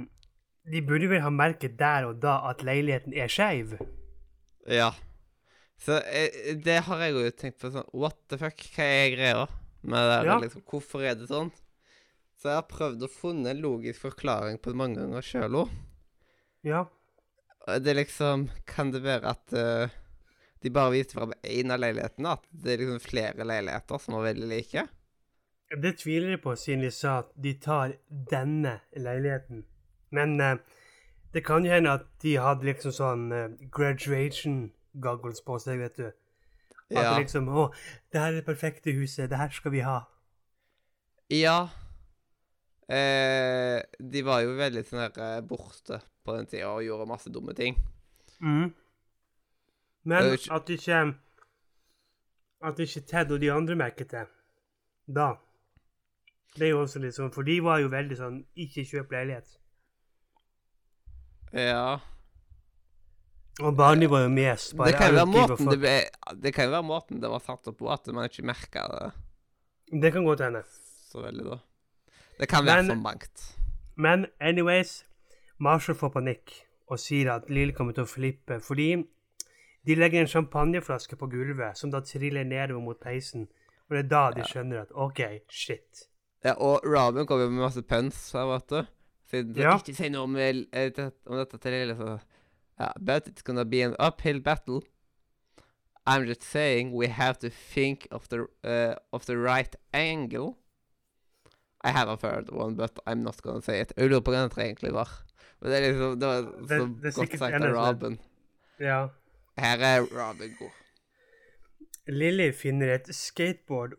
de 0.71 0.81
burde 0.85 1.09
vel 1.09 1.23
ha 1.23 1.31
merket 1.33 1.77
der 1.79 2.07
og 2.09 2.21
da 2.23 2.37
at 2.49 2.63
leiligheten 2.65 3.15
er 3.17 3.31
skeiv. 3.31 3.75
Ja. 4.69 4.91
Så 5.81 5.97
eh, 6.05 6.53
det 6.61 6.83
har 6.85 7.01
jeg 7.01 7.15
jo 7.15 7.33
tenkt 7.33 7.61
på 7.61 7.71
sånn 7.73 7.87
What 7.97 8.19
the 8.29 8.37
fuck? 8.41 8.61
Hva 8.75 8.85
er 8.85 9.13
greia 9.15 9.45
med 9.81 10.09
det? 10.11 10.19
Ja. 10.29 10.37
Liksom, 10.43 10.65
hvorfor 10.69 11.05
er 11.05 11.17
det 11.17 11.29
sånn? 11.31 11.49
Så 12.37 12.49
jeg 12.49 12.59
har 12.59 12.69
prøvd 12.69 13.05
å 13.05 13.11
funne 13.11 13.53
en 13.53 13.61
logisk 13.61 14.03
forklaring 14.05 14.59
på 14.61 14.73
det 14.73 14.81
mange 14.81 15.01
ganger 15.01 15.25
sjøl 15.25 15.57
òg. 15.63 15.73
Ja. 16.65 16.85
Det 17.81 17.91
er 17.91 17.97
liksom 17.97 18.47
Kan 18.69 18.89
det 18.93 19.03
være 19.05 19.33
at 19.33 19.53
uh, 19.53 19.93
de 20.61 20.69
bare 20.73 20.93
viste 20.93 21.17
fram 21.17 21.33
én 21.41 21.73
av 21.73 21.81
leilighetene? 21.81 22.37
At 22.37 22.45
det 22.49 22.75
er 22.75 22.83
liksom 22.83 23.01
flere 23.03 23.45
leiligheter 23.45 24.01
som 24.01 24.17
var 24.17 24.29
veldig 24.29 24.49
like? 24.49 24.85
Det 25.71 25.97
tviler 26.01 26.29
jeg 26.35 26.41
på, 26.43 26.55
siden 26.59 26.81
de 26.83 26.91
sa 26.91 27.19
at 27.21 27.29
de 27.43 27.53
tar 27.63 27.93
denne 28.09 28.79
leiligheten. 28.97 29.63
Men 30.11 30.39
eh, 30.41 30.57
det 31.33 31.45
kan 31.47 31.63
jo 31.65 31.71
hende 31.71 31.93
at 31.95 32.07
de 32.23 32.35
hadde 32.43 32.67
liksom 32.67 32.91
sånn 32.91 33.29
eh, 33.31 33.53
graduation 33.71 34.71
goggles 34.99 35.39
på 35.45 35.55
seg, 35.63 35.79
vet 35.79 35.95
du. 35.97 36.09
At 36.91 36.97
Ja. 36.97 37.13
det 37.13 37.23
liksom 37.23 37.47
Å, 37.47 37.69
det 38.11 38.19
her 38.19 38.33
er 38.33 38.41
det 38.41 38.45
perfekte 38.45 38.91
huset. 38.91 39.29
Det 39.31 39.37
her 39.39 39.49
skal 39.55 39.71
vi 39.71 39.79
ha. 39.85 40.01
Ja. 41.31 41.69
Eh, 42.91 43.79
de 44.03 44.23
var 44.27 44.41
jo 44.43 44.57
veldig 44.59 44.83
sånn 44.83 45.05
her 45.05 45.15
eh, 45.23 45.39
borte 45.47 46.01
på 46.25 46.35
den 46.35 46.49
tida 46.51 46.73
og 46.73 46.83
gjorde 46.83 47.07
masse 47.07 47.31
dumme 47.31 47.55
ting. 47.55 47.77
Mm. 48.43 48.73
Men 50.03 50.33
at 50.33 50.69
ikke 50.69 50.99
At 52.61 52.79
ikke 52.79 53.01
Ted 53.07 53.31
og 53.31 53.39
de 53.39 53.51
andre 53.53 53.75
merket 53.75 54.11
det 54.11 54.27
da 55.07 55.31
Det 56.55 56.67
er 56.67 56.73
jo 56.73 56.81
også 56.83 56.99
litt 56.99 57.15
sånn 57.15 57.31
For 57.31 57.43
de 57.47 57.59
var 57.63 57.79
jo 57.79 57.87
veldig 57.91 58.17
sånn 58.19 58.39
Ikke 58.59 58.83
kjøp 58.83 59.11
leilighet. 59.15 59.53
Ja. 61.53 61.99
Og 63.61 63.75
Barney 63.77 64.07
var 64.11 64.23
jo 64.25 64.29
mest 64.33 64.75
bare 64.79 64.91
Det 64.91 64.97
kan 64.99 65.11
jo 65.11 65.17
være 65.19 65.31
måten 65.31 65.69
det, 65.71 65.79
ble, 65.83 65.95
det 66.43 66.53
kan 66.55 66.65
jo 66.69 66.73
være 66.77 66.87
måten 66.87 67.21
det 67.21 67.29
var 67.31 67.43
satt 67.43 67.67
opp 67.67 67.77
på, 67.81 67.89
at 67.91 68.07
man 68.15 68.27
ikke 68.29 68.45
merka 68.47 68.85
det 68.91 70.01
Det 70.01 70.11
kan 70.15 70.23
godt 70.25 70.39
hende. 70.45 70.63
så 71.11 71.19
veldig, 71.21 71.43
da. 71.49 71.57
Det 72.39 72.47
kan 72.49 72.65
være 72.65 72.83
Men- 72.83 72.89
for 72.95 73.01
mangt. 73.03 73.47
Men 73.95 74.25
anyways 74.39 75.03
Marshall 75.59 75.95
får 75.95 76.13
panikk 76.15 76.53
og 76.87 76.99
sier 76.99 77.31
at 77.35 77.49
Lill 77.49 77.73
kommer 77.73 77.93
til 77.93 78.03
å 78.03 78.07
flippe 78.09 78.59
fordi 78.63 79.03
de 79.85 79.95
legger 79.95 80.21
en 80.21 80.27
champagneflaske 80.27 81.15
på 81.17 81.27
gulvet, 81.29 81.77
som 81.77 81.89
da 81.91 81.99
triller 82.01 82.43
nedover 82.45 82.81
mot 82.81 82.99
peisen. 83.01 83.47
Og 83.89 83.95
det 83.97 83.99
er 84.05 84.09
da 84.09 84.31
de 84.31 84.41
skjønner 84.45 84.81
at 84.81 84.91
OK, 84.93 85.19
shit. 85.49 86.07
Ja, 86.43 86.53
og 86.57 86.81
Robin 86.85 87.27
kommer 87.29 87.49
med 87.49 87.61
masse 87.61 87.81
puns 87.85 88.31
her, 88.33 88.47
vet 88.49 88.69
du. 88.69 88.85
Siden 89.31 89.55
Ja. 89.55 89.77
Ikke 89.77 89.95
si 89.95 90.09
noe 90.09 90.23
om, 90.23 90.35
eh, 90.35 90.61
om 91.27 91.37
dette 91.37 91.57
til 91.57 91.71
Lille, 91.71 91.95
så 91.95 92.19
ja, 92.79 92.91
But 92.99 93.27
it's 93.27 93.43
gonna 93.43 93.63
be 93.63 93.83
an 93.83 93.95
uphill 93.99 94.41
battle. 94.41 94.81
I'm 96.07 96.25
just 96.25 96.43
saying 96.43 96.93
we 96.93 97.07
have 97.07 97.37
to 97.39 97.49
think 97.49 98.07
of 98.11 98.27
the 98.29 98.47
uh, 98.63 98.95
of 99.13 99.25
the 99.25 99.37
right 99.37 99.75
angle. 99.93 100.57
I 101.83 101.91
have 101.91 102.09
a 102.09 102.17
third 102.17 102.49
one, 102.49 102.75
but 102.75 102.99
I'm 103.05 103.21
not 103.23 103.41
gonna 103.41 103.61
say 103.61 103.81
it. 103.81 103.93
Jeg 103.97 104.09
lurer 104.09 104.21
på 104.21 104.31
hva 104.31 104.47
den 104.47 104.65
egentlig 104.65 104.93
var. 104.93 105.09
Men 105.61 105.71
det 105.71 105.77
er 105.77 105.87
liksom 105.91 106.19
Det 106.19 106.27
var 106.27 106.41
så 106.41 106.67
det 107.01 107.07
er 107.07 107.19
godt 107.19 107.39
sagt 107.39 107.53
av 107.53 107.75
Robin. 107.75 108.19
Ja. 108.79 109.07
Her 109.57 109.77
er 109.77 110.01
Robin 110.01 110.55
god. 110.59 110.71
Lilly 112.07 112.51
finner 112.51 112.95
et 112.95 113.15
skateboard 113.15 113.93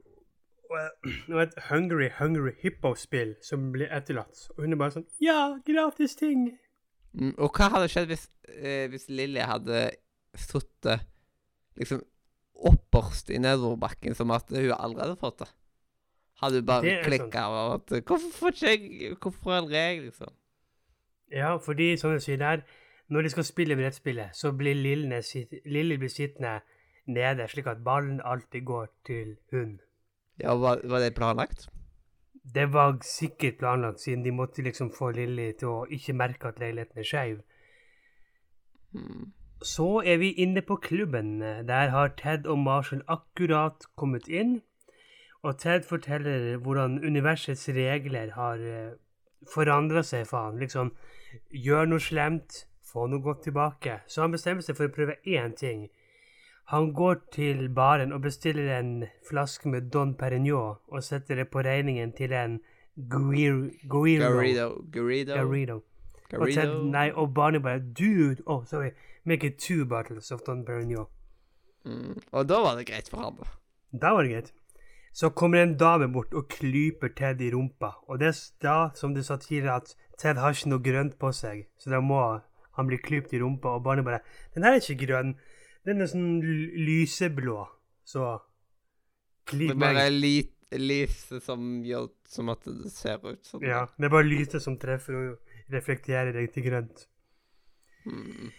og 0.73 1.41
et 1.45 1.55
Hungry 1.71 2.09
Hungry 2.19 2.53
Hippo-spill 2.63 3.35
som 3.45 3.71
blir 3.75 3.91
etterlatt. 3.93 4.47
Og 4.57 4.65
hun 4.65 4.73
er 4.77 4.81
bare 4.81 4.97
sånn 4.97 5.07
Ja, 5.23 5.59
gratis 5.67 6.17
ting! 6.19 6.53
Mm, 7.13 7.35
og 7.37 7.53
hva 7.59 7.69
hadde 7.75 7.91
skjedd 7.93 8.09
hvis, 8.09 8.29
eh, 8.57 8.87
hvis 8.89 9.09
Lilly 9.13 9.43
hadde 9.45 9.91
sittet 10.39 11.03
liksom 11.77 12.01
opperst 12.63 13.29
i 13.35 13.41
nedoverbakken, 13.43 14.15
som 14.17 14.31
at 14.33 14.49
hun 14.55 14.71
allerede 14.73 15.19
fått 15.21 15.43
det? 15.43 15.51
Hadde 16.43 16.63
hun 16.63 16.69
bare 16.71 16.95
klikka 17.05 17.45
av 17.49 17.75
at 17.77 17.93
Hvorfor 18.09 18.33
får 18.39 18.55
ikke 18.57 18.71
jeg 18.73 19.17
Hvorfor 19.21 19.59
aldri 19.59 19.77
jeg, 19.77 20.01
liksom? 20.09 20.33
Ja, 21.33 21.57
fordi 21.63 21.97
som 22.01 22.13
du 22.13 22.21
sier 22.21 22.41
der, 22.41 22.65
når 23.13 23.23
de 23.27 23.31
skal 23.33 23.45
spille 23.45 23.77
brettspillet, 23.77 24.35
så 24.37 24.53
blir 24.57 24.75
Lilly 24.75 25.21
sitt- 25.23 26.13
sittende 26.13 26.61
nede, 27.07 27.49
slik 27.49 27.67
at 27.67 27.85
ballen 27.85 28.21
alltid 28.25 28.65
går 28.65 28.87
til 29.07 29.37
hun. 29.51 29.81
Ja, 30.43 30.57
var, 30.59 30.81
var 30.85 30.99
det 31.01 31.15
planlagt? 31.15 31.69
Det 32.55 32.73
var 32.73 32.97
sikkert 33.07 33.59
planlagt, 33.59 34.01
siden 34.01 34.25
de 34.25 34.33
måtte 34.35 34.63
liksom 34.63 34.91
få 34.91 35.13
Lilly 35.15 35.53
til 35.59 35.69
å 35.71 35.85
ikke 35.91 36.17
merke 36.19 36.51
at 36.51 36.59
leiligheten 36.59 36.99
er 36.99 37.07
skeiv. 37.07 37.39
Mm. 38.93 39.31
Så 39.63 40.03
er 40.03 40.19
vi 40.19 40.33
inne 40.43 40.63
på 40.67 40.77
klubben. 40.77 41.39
Der 41.41 41.95
har 41.95 42.09
Ted 42.19 42.47
og 42.47 42.59
Marshall 42.59 43.05
akkurat 43.09 43.87
kommet 43.97 44.29
inn. 44.29 44.61
Og 45.43 45.59
Ted 45.59 45.87
forteller 45.87 46.57
hvordan 46.57 46.99
universets 47.05 47.69
regler 47.69 48.35
har 48.35 48.59
uh, 48.59 48.93
forandra 49.55 50.03
seg, 50.03 50.27
faen. 50.27 50.59
Liksom, 50.59 50.93
gjør 51.51 51.89
noe 51.91 52.03
slemt, 52.03 52.65
få 52.93 53.07
noe 53.07 53.23
godt 53.23 53.43
tilbake. 53.49 54.01
Så 54.07 54.23
han 54.23 54.35
bestemmer 54.35 54.67
seg 54.67 54.79
for 54.79 54.91
å 54.91 54.95
prøve 54.95 55.19
én 55.23 55.55
ting. 55.59 55.89
Han 56.73 56.93
går 56.97 57.19
til 57.33 57.67
baren 57.69 58.15
og 58.17 58.23
bestiller 58.25 58.79
en 58.79 59.05
flaske 59.29 59.69
med 59.69 59.91
Don 59.93 60.15
Perignon 60.17 60.79
og 60.89 61.05
setter 61.05 61.43
det 61.43 61.51
på 61.53 61.61
regningen 61.61 62.15
til 62.17 62.33
en 62.33 62.61
Guir 62.97 63.69
Guirido. 63.89 64.71
Guirido. 64.93 65.35
Garrido. 65.35 65.83
Og, 66.33 66.49
Ted, 66.49 66.73
nei, 66.89 67.11
og 67.13 67.35
Barney 67.35 67.61
bare 67.61 67.79
Dude! 67.79 68.41
Oh, 68.47 68.65
sorry. 68.65 68.91
Make 69.25 69.47
it 69.47 69.59
two 69.59 69.85
bottles 69.85 70.33
of 70.33 70.41
Don 70.47 70.65
Perignon. 70.65 71.07
Mm. 71.85 72.17
Og 72.33 72.49
da 72.49 72.63
var 72.65 72.77
det 72.81 72.87
greit 72.89 73.09
for 73.11 73.21
ham. 73.21 73.37
da. 73.37 73.51
Da 73.93 74.15
var 74.17 74.23
det 74.23 74.33
greit. 74.33 74.53
Så 75.13 75.29
kommer 75.29 75.63
en 75.63 75.77
dame 75.77 76.09
bort 76.13 76.33
og 76.35 76.49
klyper 76.49 77.13
Ted 77.17 77.41
i 77.41 77.51
rumpa. 77.53 77.93
Og 78.09 78.19
det 78.21 78.29
er 78.33 78.41
da, 78.63 78.91
som 78.95 79.15
du 79.15 79.23
sa 79.23 79.37
tidligere, 79.37 79.77
at 79.77 79.97
Ted 80.19 80.41
har 80.41 80.57
ikke 80.57 80.73
noe 80.73 80.81
grønt 80.81 81.19
på 81.21 81.33
seg, 81.37 81.67
så 81.77 81.93
da 81.93 82.01
må 82.01 82.41
han 82.79 82.89
bli 82.89 82.97
klypt 82.97 83.35
i 83.37 83.41
rumpa, 83.43 83.77
og 83.77 83.85
Barney 83.85 84.05
bare 84.05 84.21
'Den 84.55 84.65
her 84.65 84.73
er 84.73 84.81
ikke 84.81 85.07
grønn. 85.07 85.35
Den 85.87 86.01
er 86.01 86.11
sånn 86.11 86.41
lyseblå.' 86.87 87.69
Så 88.05 88.41
Det 89.51 89.71
er 89.71 89.79
bare 89.79 90.11
lit, 90.11 90.55
lyset 90.73 91.43
som 91.43 91.83
gjør 91.85 92.09
som 92.29 92.49
at 92.49 92.65
det 92.65 92.91
ser 92.93 93.21
ut 93.27 93.45
sånn. 93.45 93.63
Ja, 93.67 93.87
det 93.99 94.09
er 94.09 94.13
bare 94.15 94.29
lyset 94.29 94.63
som 94.63 94.79
treffer 94.81 95.19
og 95.19 95.73
reflekterer 95.73 96.33
deg 96.33 96.53
til 96.55 96.67
grønt. 96.69 97.07
Mm. 98.07 98.51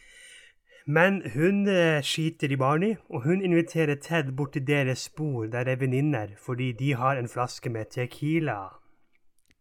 Men 0.86 1.22
hun 1.34 1.68
eh, 1.72 2.02
skiter 2.04 2.52
i 2.52 2.60
Barney, 2.60 2.96
og 3.10 3.24
hun 3.24 3.42
inviterer 3.42 3.96
Ted 3.96 4.34
bort 4.36 4.54
til 4.54 4.66
deres 4.68 5.08
spor 5.08 5.48
der 5.48 5.70
er 5.72 5.80
venninner, 5.80 6.36
fordi 6.38 6.72
de 6.72 6.94
har 7.00 7.18
en 7.18 7.30
flaske 7.32 7.70
med 7.70 7.86
tequila. 7.96 8.76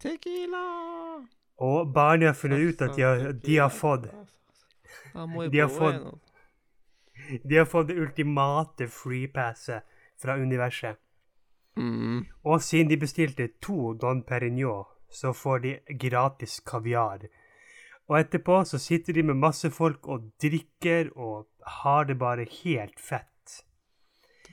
Tequila! 0.03 0.67
Og 1.63 1.95
Barney 1.95 2.27
har 2.27 2.35
funnet 2.35 2.59
ut 2.59 2.83
at 2.83 2.97
de 2.97 3.03
har, 3.03 3.33
de 3.33 3.57
har 3.57 3.71
fått 3.71 4.09
Han 5.15 5.29
må 5.31 5.45
jo 5.45 5.51
De 5.51 5.59
har 5.59 5.69
fått-. 5.71 6.22
De 7.49 7.57
har 7.57 7.65
fått 7.65 7.89
det 7.89 7.97
ultimate 8.01 8.89
freepasset 8.89 9.83
fra 10.23 10.37
universet. 10.39 10.97
Mm. 11.77 12.25
Og 12.45 12.63
siden 12.63 12.89
de 12.91 12.97
bestilte 13.01 13.49
to 13.63 13.93
Don 13.95 14.23
Perignon, 14.23 14.85
så 15.11 15.33
får 15.33 15.59
de 15.59 15.79
gratis 15.99 16.61
kaviar. 16.61 17.19
Og 18.09 18.19
etterpå 18.21 18.65
så 18.65 18.79
sitter 18.79 19.13
de 19.13 19.23
med 19.23 19.35
masse 19.41 19.71
folk 19.71 20.09
og 20.09 20.31
drikker 20.43 21.13
og 21.17 21.47
har 21.67 22.05
det 22.05 22.19
bare 22.19 22.47
helt 22.65 23.01
fett. 23.01 23.63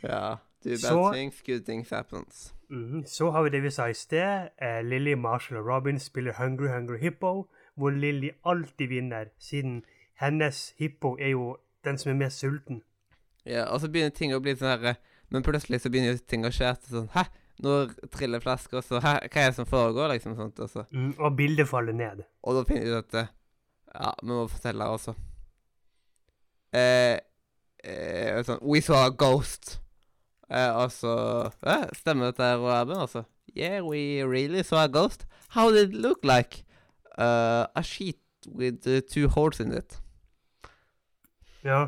Ja. 0.03 0.35
Do 0.63 0.69
bad 0.69 0.77
Så- 0.79 1.11
things, 1.13 1.41
good 1.41 1.61
things 1.65 1.89
happens. 1.89 2.53
Mm, 2.69 3.03
Så 3.05 3.31
har 3.31 3.43
vi 3.43 3.49
det 3.49 3.63
vi 3.63 3.69
sa 3.69 3.85
i 3.88 3.93
sted. 3.93 4.49
Eh, 4.61 4.81
Lily, 4.85 5.13
Marshall 5.13 5.57
og 5.59 5.65
Robin 5.67 5.99
spiller 5.99 6.33
Hungry 6.33 6.67
Hungry 6.67 6.97
Hippo, 6.99 7.47
hvor 7.75 7.89
Lily 7.89 8.29
alltid 8.45 8.88
vinner, 8.88 9.25
siden 9.39 9.83
hennes 10.19 10.73
hippo 10.77 11.15
er 11.19 11.27
jo 11.29 11.57
den 11.86 11.98
som 11.98 12.12
er 12.12 12.17
mest 12.19 12.39
sulten. 12.43 12.81
Ja, 13.45 13.65
og 13.71 13.79
så 13.81 13.88
begynner 13.91 14.13
ting 14.15 14.33
å 14.36 14.41
bli 14.43 14.51
sånn 14.59 14.67
herre 14.74 14.98
Men 15.31 15.43
plutselig 15.45 15.79
så 15.81 15.89
begynner 15.89 16.17
ting 16.27 16.43
å 16.45 16.51
skje 16.51 16.67
etter 16.74 16.91
sånn 16.91 17.07
Hæ? 17.13 17.24
Nå 17.63 17.75
triller 18.12 18.39
flasker, 18.43 18.79
og 18.79 18.83
så 18.83 19.00
hæ? 19.03 19.13
Hva 19.31 19.41
er 19.41 19.50
det 19.51 19.55
som 19.57 19.67
foregår, 19.67 20.12
liksom? 20.13 20.36
sånt, 20.38 20.59
og 20.59 20.69
så 20.71 20.83
Mm, 20.91 21.13
og 21.17 21.36
bildet 21.38 21.67
faller 21.67 21.95
ned. 21.95 22.24
Og 22.43 22.55
da 22.55 22.63
finner 22.67 22.86
vi 22.86 22.93
ut 22.95 23.15
at 23.15 23.29
Ja, 23.95 24.12
vi 24.21 24.27
må 24.29 24.45
fortelle 24.48 24.83
her 24.86 24.95
også. 24.95 25.15
Eh, 26.74 27.17
eh, 27.83 28.39
sånn 28.45 28.62
We 28.62 28.81
saw 28.86 29.07
a 29.07 29.09
ghost. 29.09 29.79
Eh, 30.50 30.69
og 30.75 30.91
så 30.93 31.13
eh, 31.65 31.88
Stemmer 31.98 32.31
dette, 32.31 32.51
Robin? 32.62 32.98
Altså. 33.07 33.24
Yeah, 33.55 33.81
we 33.86 34.24
really 34.24 34.63
saw 34.63 34.83
a 34.83 34.88
ghost. 34.88 35.25
How 35.50 35.71
did 35.71 35.89
it 35.89 35.95
look 35.95 36.24
like? 36.24 36.63
Uh, 37.17 37.65
a 37.75 37.83
sheet 37.83 38.19
with 38.48 38.88
uh, 38.88 39.01
two 39.01 39.27
holes 39.27 39.59
in 39.59 39.74
it. 39.74 40.00
Ja. 41.63 41.87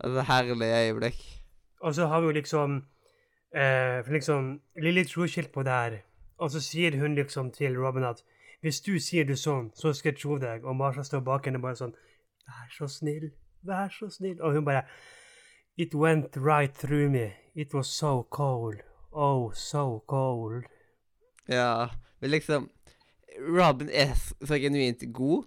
Altså, 0.00 0.20
herlig 0.28 0.72
øyeblikk. 0.72 1.42
Og 1.80 1.94
så 1.94 2.06
har 2.06 2.20
vi 2.20 2.26
jo 2.26 2.32
liksom 2.32 2.76
eh, 3.54 4.04
for 4.04 4.12
liksom 4.12 4.60
Lilly 4.82 5.04
tror 5.04 5.24
ikke 5.24 5.40
helt 5.40 5.52
på 5.52 5.62
det 5.62 5.72
her. 5.72 5.98
Og 6.38 6.50
så 6.50 6.60
sier 6.60 6.98
hun 7.00 7.14
liksom 7.14 7.50
til 7.50 7.78
Robin 7.78 8.04
at 8.04 8.24
hvis 8.60 8.80
du 8.80 8.96
sier 9.00 9.24
det 9.24 9.38
sånn, 9.38 9.70
så 9.74 9.92
skal 9.92 10.12
jeg 10.12 10.20
tro 10.20 10.38
deg. 10.38 10.64
Og 10.64 10.76
Marsha 10.76 11.04
står 11.04 11.20
bak 11.24 11.46
henne 11.46 11.60
bare 11.62 11.78
sånn 11.78 11.94
Vær 12.46 12.70
så 12.70 12.88
snill. 12.90 13.30
Vær 13.66 13.90
så 13.90 14.08
snill. 14.10 14.40
Og 14.40 14.54
hun 14.54 14.64
bare 14.64 14.86
It 15.76 15.94
went 15.94 16.36
right 16.36 16.72
through 16.72 17.10
me. 17.10 17.34
It 17.54 17.74
was 17.74 17.88
so 17.88 18.22
cold. 18.30 18.80
Oh, 19.12 19.52
so 19.52 20.04
cold. 20.08 20.64
Ja, 21.48 21.88
men 22.20 22.30
liksom 22.30 22.70
Robin 23.38 23.88
er 23.92 24.14
så 24.16 24.58
genuint 24.58 25.04
god 25.12 25.44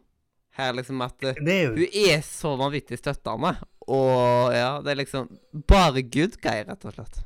her, 0.60 0.76
liksom 0.78 1.02
at 1.06 1.18
Det 1.20 1.56
er 1.56 1.74
Hun 1.74 2.00
er 2.12 2.22
så 2.26 2.56
vanvittig 2.60 3.00
støttende. 3.00 3.56
Og 3.90 4.54
ja, 4.54 4.78
det 4.84 4.92
er 4.92 5.02
liksom 5.02 5.30
bare 5.68 6.04
good 6.04 6.38
guy, 6.44 6.62
rett 6.68 6.86
og 6.86 6.94
slett. 6.94 7.24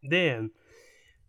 Det 0.00 0.22
er 0.30 0.36
hun. 0.40 0.50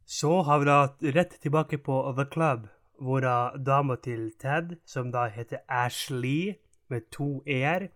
Så 0.07 0.41
har 0.47 0.59
vi 0.59 0.69
da 0.69 0.79
rett 1.17 1.35
tilbake 1.43 1.77
på 1.83 1.99
The 2.15 2.25
Club, 2.31 2.67
hvor 2.99 3.19
da 3.19 3.51
dama 3.59 3.97
til 3.99 4.31
Ted, 4.39 4.77
som 4.87 5.11
da 5.11 5.27
heter 5.27 5.65
Ashley, 5.67 6.55
med 6.87 7.09
to 7.11 7.43
e-er, 7.45 7.89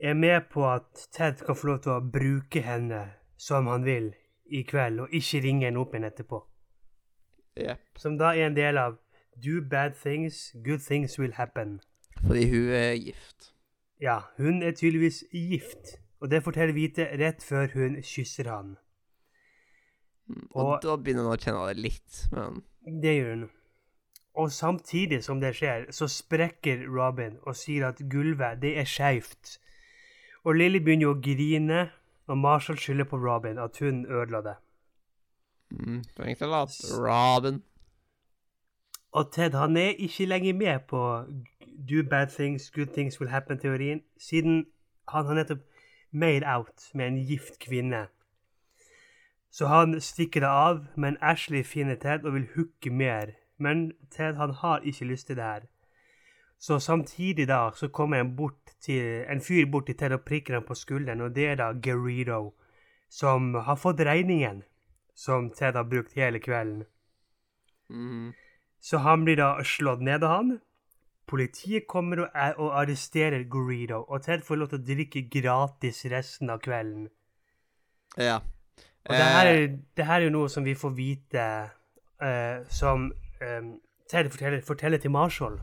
er 0.00 0.14
med 0.14 0.40
på 0.52 0.62
at 0.70 1.08
Ted 1.12 1.42
kan 1.46 1.56
få 1.56 1.66
lov 1.66 1.80
til 1.82 1.96
å 1.96 2.04
bruke 2.12 2.62
henne 2.62 3.02
som 3.36 3.66
han 3.66 3.84
vil 3.84 4.12
i 4.46 4.62
kveld, 4.62 5.00
og 5.00 5.12
ikke 5.14 5.42
ringe 5.42 5.66
henne 5.66 5.82
opp 5.82 5.94
igjen 5.94 6.06
etterpå. 6.06 6.44
Yep. 7.58 7.82
Som 7.98 8.18
da 8.20 8.30
er 8.36 8.46
en 8.46 8.56
del 8.56 8.78
av 8.78 8.98
Do 9.40 9.60
bad 9.62 9.94
things, 9.96 10.52
good 10.64 10.82
things 10.84 11.18
will 11.18 11.32
happen. 11.32 11.80
Fordi 12.26 12.44
hun 12.50 12.68
er 12.76 12.96
gift. 13.00 13.52
Ja, 14.00 14.18
hun 14.38 14.62
er 14.62 14.72
tydeligvis 14.72 15.24
gift, 15.32 15.96
og 16.20 16.30
det 16.30 16.42
forteller 16.44 16.74
Vite 16.76 17.06
rett 17.20 17.42
før 17.44 17.68
hun 17.74 17.98
kysser 18.02 18.48
han. 18.50 18.76
Mm, 20.28 20.46
Og, 20.54 20.66
Og- 20.66 20.82
da 20.82 20.96
begynner 20.96 21.22
hun 21.26 21.32
å 21.32 21.40
kjenne 21.40 21.66
det 21.68 21.76
litt, 21.82 22.28
men 22.32 22.62
Det 23.02 23.14
gjør 23.18 23.30
hun. 23.34 23.50
Og 24.34 24.50
samtidig 24.52 25.24
som 25.24 25.40
det 25.40 25.54
skjer, 25.56 25.90
så 25.92 26.06
sprekker 26.08 26.86
Robin 26.88 27.38
og 27.42 27.56
sier 27.56 27.88
at 27.88 27.98
gulvet, 28.08 28.60
det 28.62 28.76
er 28.78 28.84
skeivt. 28.84 29.58
Og 30.44 30.54
Lily 30.56 30.78
begynner 30.78 31.10
å 31.12 31.20
grine, 31.20 31.90
og 32.28 32.38
Marshall 32.38 32.78
skylder 32.78 33.04
på 33.04 33.18
Robin 33.20 33.58
at 33.58 33.76
hun 33.78 34.06
ødela 34.06 34.40
det. 34.42 34.56
mm, 35.70 36.04
Thanks 36.16 36.42
a 36.42 36.62
at 36.62 36.70
Robin. 36.98 37.62
Og 39.12 39.32
Ted 39.32 39.50
han 39.54 39.76
er 39.76 39.94
ikke 39.98 40.26
lenger 40.26 40.54
med 40.54 40.80
på 40.88 41.02
do 41.88 42.02
bad 42.02 42.30
things, 42.30 42.70
good 42.70 42.92
things 42.94 43.20
will 43.20 43.30
happen-teorien, 43.30 44.02
siden 44.18 44.66
han 45.08 45.26
har 45.26 45.34
nettopp 45.34 45.58
made 46.10 46.46
out 46.46 46.90
med 46.94 47.06
en 47.06 47.18
gift 47.18 47.58
kvinne. 47.58 48.06
Så 49.50 49.66
han 49.66 50.00
stikker 50.00 50.40
det 50.40 50.48
av, 50.48 50.86
men 50.96 51.16
Ashley 51.20 51.62
finner 51.62 51.94
Ted 51.94 52.24
og 52.24 52.34
vil 52.34 52.48
hooke 52.54 52.90
mer. 52.90 53.34
Men 53.58 53.92
Ted 54.10 54.34
han 54.34 54.50
har 54.50 54.80
ikke 54.86 55.04
lyst 55.04 55.26
til 55.26 55.36
det 55.36 55.44
her. 55.44 55.66
Så 56.58 56.78
samtidig 56.78 57.48
da 57.48 57.70
så 57.74 57.88
kommer 57.88 58.20
en, 58.20 58.36
bort 58.36 58.74
til, 58.80 59.24
en 59.28 59.40
fyr 59.40 59.66
bort 59.70 59.86
til 59.86 59.96
Ted 59.96 60.12
og 60.12 60.24
prikker 60.24 60.54
ham 60.54 60.64
på 60.68 60.74
skulderen, 60.74 61.20
og 61.20 61.34
det 61.34 61.46
er 61.46 61.54
da 61.54 61.72
Garrido, 61.72 62.54
som 63.10 63.54
har 63.54 63.76
fått 63.76 64.00
regningen 64.00 64.62
som 65.14 65.50
Ted 65.50 65.74
har 65.76 65.84
brukt 65.84 66.12
hele 66.14 66.38
kvelden. 66.38 66.84
Mm. 67.88 68.32
Så 68.80 68.98
han 68.98 69.24
blir 69.24 69.36
da 69.36 69.54
slått 69.64 70.00
ned 70.00 70.24
av 70.24 70.36
han. 70.36 70.58
Politiet 71.30 71.86
kommer 71.86 72.24
og, 72.24 72.30
er, 72.34 72.56
og 72.58 72.74
arresterer 72.80 73.44
Greedo, 73.50 74.02
og 74.08 74.24
Ted 74.24 74.42
får 74.46 74.58
lov 74.58 74.72
til 74.72 74.80
å 74.80 74.86
drikke 74.88 75.26
gratis 75.30 76.02
resten 76.10 76.50
av 76.50 76.62
kvelden. 76.64 77.06
Ja. 78.18 78.40
Og 79.06 79.14
det 79.14 79.24
her, 79.24 79.46
Eh, 79.54 79.78
det 79.96 80.06
her 80.06 80.20
er 80.20 80.28
jo 80.28 80.34
noe 80.34 80.50
som 80.52 80.66
vi 80.66 80.74
får 80.76 80.92
vite 80.96 81.44
uh, 82.20 82.66
som 82.68 83.08
um, 83.40 83.70
Ted 84.10 84.30
forteller, 84.30 84.60
forteller 84.66 84.98
til 84.98 85.14
Marshall. 85.14 85.60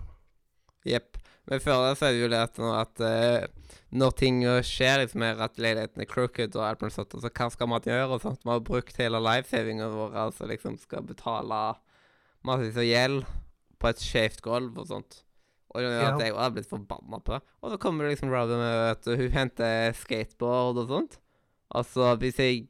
Jepp. 0.88 1.20
Men 1.48 1.62
før 1.64 1.84
det 1.86 1.98
så 2.00 2.08
er 2.08 2.16
det 2.16 2.24
jo 2.24 2.32
det 2.32 2.40
at, 2.44 2.60
at 2.60 3.04
uh, 3.04 3.76
når 3.96 4.16
ting 4.20 4.42
skjer, 4.66 5.04
liksom 5.04 5.24
er 5.24 5.44
at 5.44 5.60
leiligheten 5.60 6.04
er 6.04 6.10
crooked 6.10 6.56
og 6.56 6.64
alt 6.64 6.82
mulig 6.82 6.96
sånt, 6.96 7.14
altså 7.14 7.30
så 7.30 7.36
hva 7.36 7.50
skal 7.54 7.72
man 7.72 7.88
gjøre 7.88 8.08
og 8.08 8.24
sånt? 8.24 8.42
Vi 8.44 8.52
har 8.52 8.66
brukt 8.72 9.00
hele 9.04 9.22
livesavinga 9.24 9.92
vår, 9.94 10.18
altså 10.26 10.50
liksom 10.50 10.80
skal 10.82 11.06
betale 11.08 11.62
massevis 12.48 12.80
av 12.80 12.88
gjeld 12.88 13.24
på 13.78 13.92
et 13.92 14.04
skjevt 14.04 14.44
gulv 14.44 14.82
og 14.82 14.90
sånt. 14.90 15.22
Og 15.78 15.86
at 15.86 16.22
jeg 16.26 16.34
har 16.36 16.52
blitt 16.56 16.70
forbanna 16.70 17.20
på 17.22 17.36
det. 17.36 17.42
Og 17.62 17.72
så 17.74 17.78
kommer 17.82 18.06
det 18.08 18.16
liksom 18.16 18.32
Robin 18.34 18.58
med 18.62 18.92
at 18.96 19.08
hun 19.22 19.32
henter 19.36 19.94
skateboard 19.98 20.82
og 20.84 20.92
sånt. 20.92 21.18
Altså, 21.78 22.14
hvis 22.22 22.38
jeg 22.40 22.68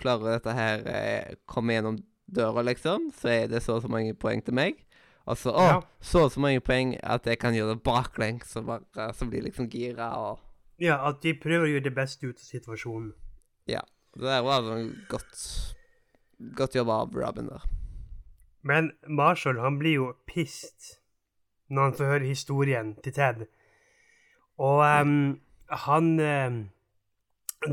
klarer 0.00 0.34
dette 0.38 0.54
her, 0.56 0.82
eh, 0.88 1.34
komme 1.46 1.74
gjennom 1.76 1.98
døra, 2.30 2.62
liksom, 2.64 3.10
så 3.14 3.28
er 3.34 3.48
det 3.52 3.60
så 3.62 3.76
og 3.76 3.82
så 3.84 3.90
mange 3.92 4.14
poeng 4.16 4.40
til 4.44 4.54
meg. 4.56 4.78
Altså, 5.28 5.52
å, 5.52 5.66
Ja. 5.66 5.80
så 6.00 6.24
og 6.24 6.32
så 6.32 6.40
mange 6.40 6.60
poeng 6.64 6.94
at 7.04 7.26
jeg 7.28 7.38
kan 7.38 7.54
gjøre 7.54 7.74
det 7.76 7.82
baklengs, 7.84 8.48
så 8.54 8.62
bare 8.64 9.12
så 9.14 9.28
blir 9.28 9.44
liksom 9.44 9.68
gira 9.70 10.12
og 10.16 10.38
Ja, 10.80 10.96
at 11.08 11.20
de 11.20 11.34
prøver 11.36 11.66
å 11.66 11.70
gjøre 11.74 11.84
det 11.84 11.94
beste 11.94 12.24
ut 12.26 12.36
av 12.40 12.46
situasjonen. 12.48 13.12
Ja. 13.68 13.82
Det 14.16 14.22
der 14.24 14.42
var 14.42 14.62
sånn 14.66 15.06
godt 15.08 15.76
Godt 16.56 16.72
jobba 16.74 17.02
av 17.02 17.12
Robin 17.14 17.46
der. 17.50 17.62
Men 18.62 18.92
Marshall 19.06 19.58
han 19.60 19.78
blir 19.78 19.94
jo 19.98 20.06
pissed 20.26 20.96
når 21.70 21.82
han 21.88 21.96
får 21.98 22.10
høre 22.12 22.28
historien 22.28 22.92
til 23.04 23.14
Ted. 23.16 23.46
Og 24.60 24.82
um, 24.84 25.40
han 25.86 26.08
um, 26.20 26.60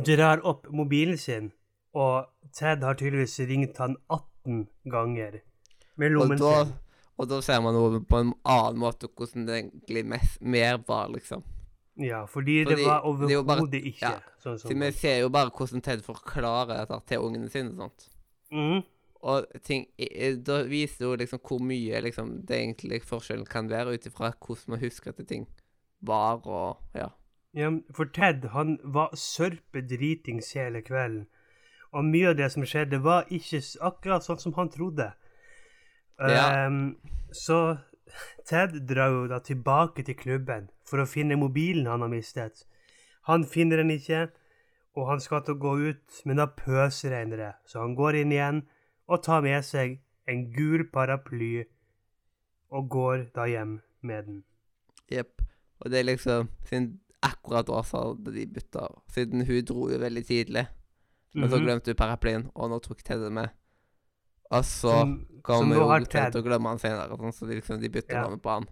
drar 0.05 0.43
opp 0.47 0.67
mobilen 0.71 1.17
sin, 1.19 1.51
og 1.97 2.27
Ted 2.55 2.83
har 2.85 2.97
tydeligvis 2.99 3.39
ringt 3.49 3.77
han 3.81 3.97
18 4.13 4.67
ganger 4.91 5.39
med 5.97 6.11
Og 6.11 6.15
lommen 6.19 6.39
da, 6.39 6.53
sin. 6.63 6.73
og 7.17 7.29
da 7.31 7.41
ser 7.43 7.61
man 7.65 7.75
noe 7.75 8.01
på 8.05 8.21
en 8.21 8.33
annen 8.45 8.79
måte 8.79 9.09
hvordan 9.09 9.47
det 9.47 9.55
egentlig 9.61 10.05
mest, 10.13 10.41
mer 10.41 10.77
var, 10.87 11.09
liksom. 11.11 11.43
Ja, 11.97 12.25
fordi, 12.29 12.59
Fordi 12.63 12.75
det 12.75 12.85
var 12.85 12.99
er 12.99 13.07
overhodet 13.09 13.79
ikke 13.89 14.05
ja. 14.05 14.19
sånn 14.43 14.59
Så 14.61 14.69
som 14.69 14.83
vi 14.85 14.91
ser 14.93 15.15
jo 15.23 15.31
bare 15.33 15.49
hvordan 15.49 15.81
Ted 15.81 16.03
forklarer 16.05 16.83
dette 16.83 16.99
til 17.09 17.23
ungene 17.25 17.49
sine. 17.49 17.73
sant? 17.75 18.05
Mhm. 18.53 18.83
Og 19.27 19.47
ting, 19.65 19.87
da 20.47 20.61
viser 20.69 21.03
jo 21.03 21.15
liksom 21.19 21.41
hvor 21.43 21.59
mye 21.63 21.99
liksom, 22.05 22.29
det 22.47 22.61
egentlig 22.61 23.01
forskjellen 23.03 23.47
kan 23.49 23.69
være, 23.69 23.97
ut 23.97 24.05
ifra 24.07 24.31
hvordan 24.31 24.75
man 24.75 24.83
husker 24.83 25.11
at 25.11 25.27
ting 25.27 25.47
var, 25.99 26.45
og 26.47 26.77
ja. 26.95 27.09
Ja, 27.57 27.71
for 27.95 28.09
Ted 28.13 28.45
han 28.53 28.77
var 28.83 29.15
sørpedritings 29.17 30.51
hele 30.55 30.83
kvelden. 30.85 31.25
Og 31.95 32.05
mye 32.05 32.31
av 32.31 32.37
det 32.37 32.51
som 32.53 32.65
skjedde, 32.67 32.99
var 33.03 33.29
ikke 33.33 33.61
akkurat 33.87 34.25
sånn 34.25 34.41
som 34.41 34.55
han 34.59 34.69
trodde. 34.71 35.09
Ja. 36.19 36.67
Um, 36.67 36.97
så 37.35 37.79
Ted 38.47 38.75
drar 38.87 39.11
jo 39.11 39.27
da 39.31 39.39
tilbake 39.43 40.05
til 40.07 40.17
klubben 40.19 40.69
for 40.87 41.03
å 41.03 41.09
finne 41.09 41.39
mobilen 41.39 41.89
han 41.89 42.05
har 42.05 42.11
mistet. 42.11 42.63
Han 43.27 43.43
finner 43.47 43.81
den 43.81 43.91
ikke, 43.95 44.27
og 44.95 45.09
han 45.11 45.21
skal 45.23 45.43
til 45.43 45.57
å 45.57 45.61
gå 45.61 45.73
ut, 45.91 46.21
men 46.25 46.39
da 46.39 46.47
pøsregner 46.47 47.41
det. 47.41 47.53
Så 47.67 47.81
han 47.83 47.95
går 47.97 48.21
inn 48.21 48.31
igjen 48.35 48.63
og 49.07 49.23
tar 49.23 49.41
med 49.41 49.63
seg 49.65 49.99
en 50.27 50.51
gul 50.51 50.83
paraply 50.91 51.65
og 52.71 52.89
går 52.91 53.29
da 53.35 53.45
hjem 53.47 53.77
med 54.03 54.25
den. 54.27 54.43
Jepp. 55.11 55.41
Og 55.79 55.91
det 55.91 55.99
er 55.99 56.07
liksom 56.09 56.49
Siden 56.67 56.99
akkurat 57.23 57.67
hadde 57.69 58.33
de 58.33 58.45
bytta 58.45 58.87
Siden 59.13 59.45
hun 59.47 59.63
dro 59.65 59.87
jo 59.89 59.97
veldig 60.01 60.25
tidlig. 60.27 60.67
Men 61.33 61.49
så 61.49 61.57
Mhm. 61.57 61.65
glemte 61.65 61.85
hun 61.91 61.95
paraplyen, 61.95 62.51
og 62.55 62.69
nå 62.69 62.79
tok 62.81 63.03
Ted 63.03 63.19
det 63.23 63.31
med. 63.31 63.49
Og 64.51 64.63
så 64.63 64.93
kommer 65.43 65.75
jo 65.75 66.05
Ted 66.05 66.31
til 66.31 66.41
å 66.41 66.45
glemme 66.45 66.69
han 66.69 66.79
senere, 66.79 67.17
sånn, 67.17 67.33
så 67.33 67.47
de, 67.47 67.55
liksom, 67.61 67.79
de 67.81 67.89
bytter 67.89 68.15
Ja. 68.15 68.21
navnet 68.23 68.41
på 68.41 68.49
han. 68.49 68.65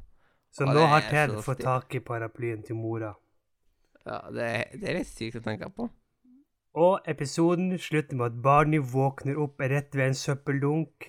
Så 0.51 0.63
Og 0.67 0.73
nå 0.73 0.87
har 0.87 1.01
Ted 1.01 1.29
fått 1.43 1.59
tak 1.59 1.93
i 1.95 1.99
paraplyen 1.99 2.63
til 2.65 2.75
mora. 2.75 3.13
Ja, 4.05 4.21
det, 4.31 4.79
det 4.79 4.89
er 4.89 4.93
litt 4.99 5.07
sykt 5.07 5.35
å 5.35 5.43
tenke 5.43 5.69
på. 5.75 5.89
Og 6.75 6.99
episoden 7.07 7.77
slutter 7.79 8.17
med 8.19 8.25
at 8.25 8.41
Barney 8.43 8.81
våkner 8.93 9.37
opp 9.39 9.61
rett 9.63 9.95
ved 9.95 10.09
en 10.11 10.17
søppeldunk. 10.19 11.07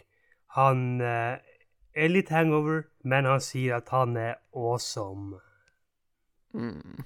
Han 0.55 1.01
eh, 1.01 1.43
er 1.95 2.13
litt 2.13 2.31
hangover, 2.31 2.85
men 3.03 3.27
han 3.27 3.43
sier 3.43 3.81
at 3.81 3.91
han 3.91 4.15
er 4.17 4.37
awesome. 4.55 5.41
Mm. 6.55 7.03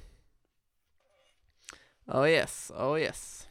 Oh 2.06 2.26
yes, 2.28 2.70
oh 2.74 2.98
yes. 3.00 3.48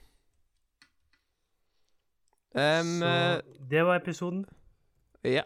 Um, 2.53 2.99
Så 3.01 3.41
det 3.69 3.85
var 3.85 3.95
episoden. 3.95 4.45
ja. 5.23 5.43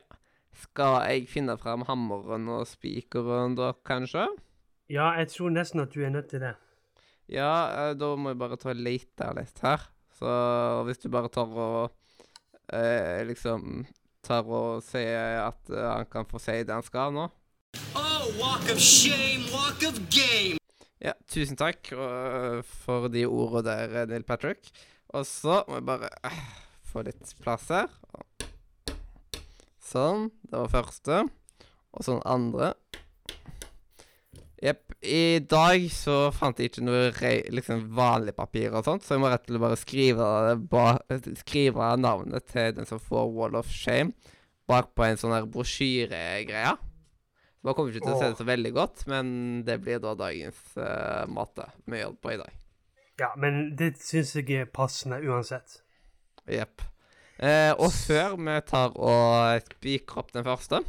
Skal 0.53 0.99
jeg 1.09 1.27
finne 1.27 1.55
frem 1.57 1.81
hammeren 1.87 2.45
og 2.53 2.67
spikeren 2.69 3.55
da, 3.57 3.71
kanskje? 3.85 4.27
Ja, 4.89 5.07
jeg 5.17 5.27
tror 5.33 5.49
nesten 5.49 5.81
at 5.81 5.95
du 5.95 6.03
er 6.05 6.09
nødt 6.13 6.29
til 6.29 6.39
det. 6.41 6.53
Ja, 7.33 7.89
eh, 7.89 7.95
da 7.97 8.13
må 8.13 8.33
jeg 8.33 8.39
bare 8.43 8.59
ta 8.61 8.69
og 8.71 8.79
lete 8.79 9.29
litt 9.37 9.61
her. 9.65 9.81
Så 10.13 10.31
hvis 10.87 11.01
du 11.01 11.09
bare 11.13 11.31
tar 11.33 11.49
og 11.49 11.93
eh, 12.69 13.23
liksom 13.25 13.83
tar 14.23 14.47
og 14.47 14.83
sier 14.85 15.41
at 15.43 15.71
eh, 15.73 15.87
han 15.89 16.09
kan 16.11 16.27
få 16.29 16.41
si 16.41 16.59
det 16.61 16.75
han 16.75 16.85
skal 16.85 17.15
nå. 17.15 17.27
Oh, 17.97 18.27
walk 18.37 18.69
of 18.69 18.79
shame, 18.79 19.47
walk 19.51 19.81
of 19.87 19.97
game. 20.13 20.61
Ja, 21.03 21.15
tusen 21.27 21.57
takk 21.59 21.89
øh, 21.91 22.61
for 22.85 23.09
de 23.11 23.25
ordene 23.27 23.65
der, 23.67 23.97
eh, 24.03 24.09
Neil 24.13 24.23
Patrick. 24.23 24.69
Og 25.09 25.25
så 25.27 25.63
må 25.67 25.81
jeg 25.81 25.87
bare 25.89 26.11
få 26.93 27.03
litt 27.03 27.33
plass 27.43 27.67
her. 27.73 27.89
Sånn. 29.83 30.29
Det 30.47 30.55
var 30.55 30.71
første. 30.71 31.23
Og 31.93 32.05
så 32.05 32.15
den 32.15 32.23
andre. 32.29 32.73
Jepp. 34.63 34.92
I 35.03 35.39
dag 35.49 35.83
så 35.91 36.29
fant 36.31 36.59
jeg 36.59 36.71
ikke 36.71 36.85
noe 36.85 37.31
liksom 37.51 37.89
vanlig 37.95 38.35
papir 38.37 38.71
og 38.71 38.85
sånt, 38.87 39.03
så 39.03 39.17
jeg 39.17 39.23
må 39.23 39.31
rett 39.31 39.43
og 39.43 39.51
slett 39.51 39.63
bare 39.65 39.79
skrive, 39.79 40.29
ba, 40.71 40.85
skrive 41.41 41.89
navnet 41.99 42.47
til 42.51 42.71
den 42.77 42.87
som 42.87 43.01
får 43.03 43.31
Wall 43.35 43.59
of 43.59 43.71
Shame 43.71 44.15
bakpå 44.69 45.05
en 45.05 45.19
sånn 45.19 45.35
her 45.35 45.47
brosjyregreie. 45.51 46.73
Man 47.63 47.75
kommer 47.75 47.91
ikke 47.93 48.03
til 48.03 48.15
å 48.15 48.19
se 48.19 48.31
det 48.31 48.39
så 48.39 48.47
veldig 48.47 48.71
godt, 48.75 49.05
men 49.11 49.27
det 49.67 49.77
blir 49.83 50.01
da 50.03 50.15
dagens 50.19 50.59
uh, 50.75 51.23
måte 51.31 51.69
vi 51.87 52.01
gjør 52.01 52.15
det 52.15 52.23
på 52.23 52.33
i 52.33 52.39
dag. 52.41 52.57
Ja, 53.21 53.29
men 53.39 53.61
det 53.79 53.93
syns 54.03 54.33
jeg 54.35 54.49
er 54.57 54.71
passende 54.73 55.19
uansett. 55.23 55.81
Jepp. 56.49 56.83
Eh, 57.43 57.71
og 57.75 57.91
før 57.93 58.35
vi 58.39 58.57
tar 58.67 58.95
og 58.97 59.69
spiker 59.77 60.21
opp 60.21 60.33
den 60.35 60.45
første, 60.47 60.81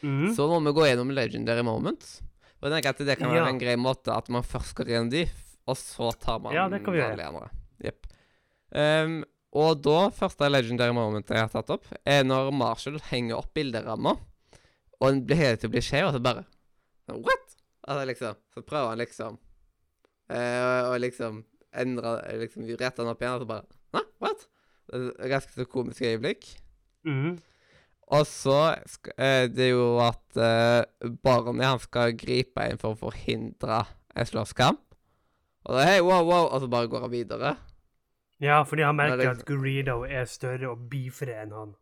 mm. 0.00 0.32
så 0.36 0.48
må 0.50 0.60
vi 0.66 0.74
gå 0.76 0.86
gjennom 0.88 1.12
legendary 1.14 1.64
moments. 1.66 2.18
Og 2.58 2.66
jeg 2.68 2.72
tenker 2.82 2.90
at 2.90 2.98
det 3.06 3.18
kan 3.20 3.30
være 3.30 3.44
Ja. 3.44 3.48
en 3.52 3.58
grei 3.60 3.76
måte 3.76 4.10
at 4.16 4.28
man 4.34 4.42
først 4.42 4.74
går 4.74 4.86
gjennom 4.90 5.10
de, 5.10 5.24
og 5.68 5.76
så 5.76 6.10
tar 6.18 6.40
man 6.42 6.52
Ja, 6.54 6.68
det 6.68 6.82
kan 6.84 6.92
vi 6.94 6.98
gjøre. 7.00 7.26
andre. 7.28 7.50
Jepp. 7.84 8.06
Ehm, 8.74 9.24
og 9.52 9.82
da, 9.82 10.08
første 10.10 10.48
legendary 10.50 10.92
moment 10.92 11.28
jeg 11.28 11.38
har 11.38 11.48
tatt 11.48 11.70
opp, 11.70 11.86
er 12.04 12.24
når 12.24 12.50
Marshall 12.52 12.98
henger 13.10 13.38
opp 13.38 13.52
bilderamma, 13.54 14.16
og 15.00 15.06
den 15.12 15.24
blir 15.26 15.36
hele 15.36 15.56
tiden 15.56 15.70
blir 15.76 15.82
skjev, 15.86 16.08
og 16.08 16.14
så 16.14 16.22
bare 16.22 16.44
What?! 17.08 17.54
Altså 17.88 18.06
liksom, 18.10 18.34
så 18.54 18.62
prøver 18.66 18.88
han 18.90 18.98
liksom 18.98 19.38
uh, 20.30 20.90
Og 20.92 20.98
liksom 21.00 21.38
endre 21.72 22.10
liksom, 22.42 22.66
Rette 22.76 23.00
han 23.00 23.08
opp 23.14 23.22
igjen, 23.22 23.36
og 23.38 23.40
så 23.40 23.48
bare 23.48 23.64
Hæ? 23.94 24.02
What? 24.20 24.46
Ganske 25.30 25.52
så 25.54 25.64
komisk 25.68 26.00
øyeblikk. 26.02 26.44
Mhm. 27.04 27.38
Og 28.08 28.26
så 28.26 28.58
eh, 29.18 29.44
Det 29.52 29.66
er 29.66 29.72
jo 29.74 29.98
at 30.00 30.38
eh, 30.40 31.10
Barney 31.24 31.66
han 31.66 31.80
skal 31.82 32.16
gripe 32.16 32.64
inn 32.70 32.80
for 32.80 32.96
å 32.96 33.00
forhindre 33.00 33.82
en 34.16 34.28
slåsskamp. 34.28 34.80
Og 35.68 35.76
da 35.76 35.84
hei, 35.84 35.98
wow, 36.00 36.22
wow, 36.24 36.46
og 36.48 36.62
så 36.62 36.70
bare 36.72 36.88
går 36.88 37.04
han 37.04 37.12
videre. 37.12 37.56
Ja, 38.40 38.62
fordi 38.64 38.86
han 38.86 38.96
Ja, 38.96 39.02
merker 39.02 39.20
liksom... 39.20 39.42
at 39.42 39.46
Greedo 39.50 39.98
er 40.06 40.24
større 40.24 40.70
og 40.70 40.88
beefere 40.90 41.42
enn 41.42 41.52
han. 41.52 41.74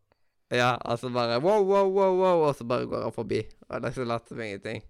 Ja, 0.51 0.77
altså 0.85 1.11
bare 1.15 1.39
wow, 1.43 1.63
wow, 1.63 1.91
wow, 1.91 2.17
wow, 2.19 2.45
og 2.49 2.55
så 2.55 2.65
bare 2.65 2.87
går 2.87 3.03
han 3.03 3.13
forbi. 3.15 3.43
Og 3.69 3.83
det 3.83 3.91
er 3.91 3.95
så 3.95 4.07
lett 4.07 4.29
som 4.29 4.41
ingenting. 4.41 4.83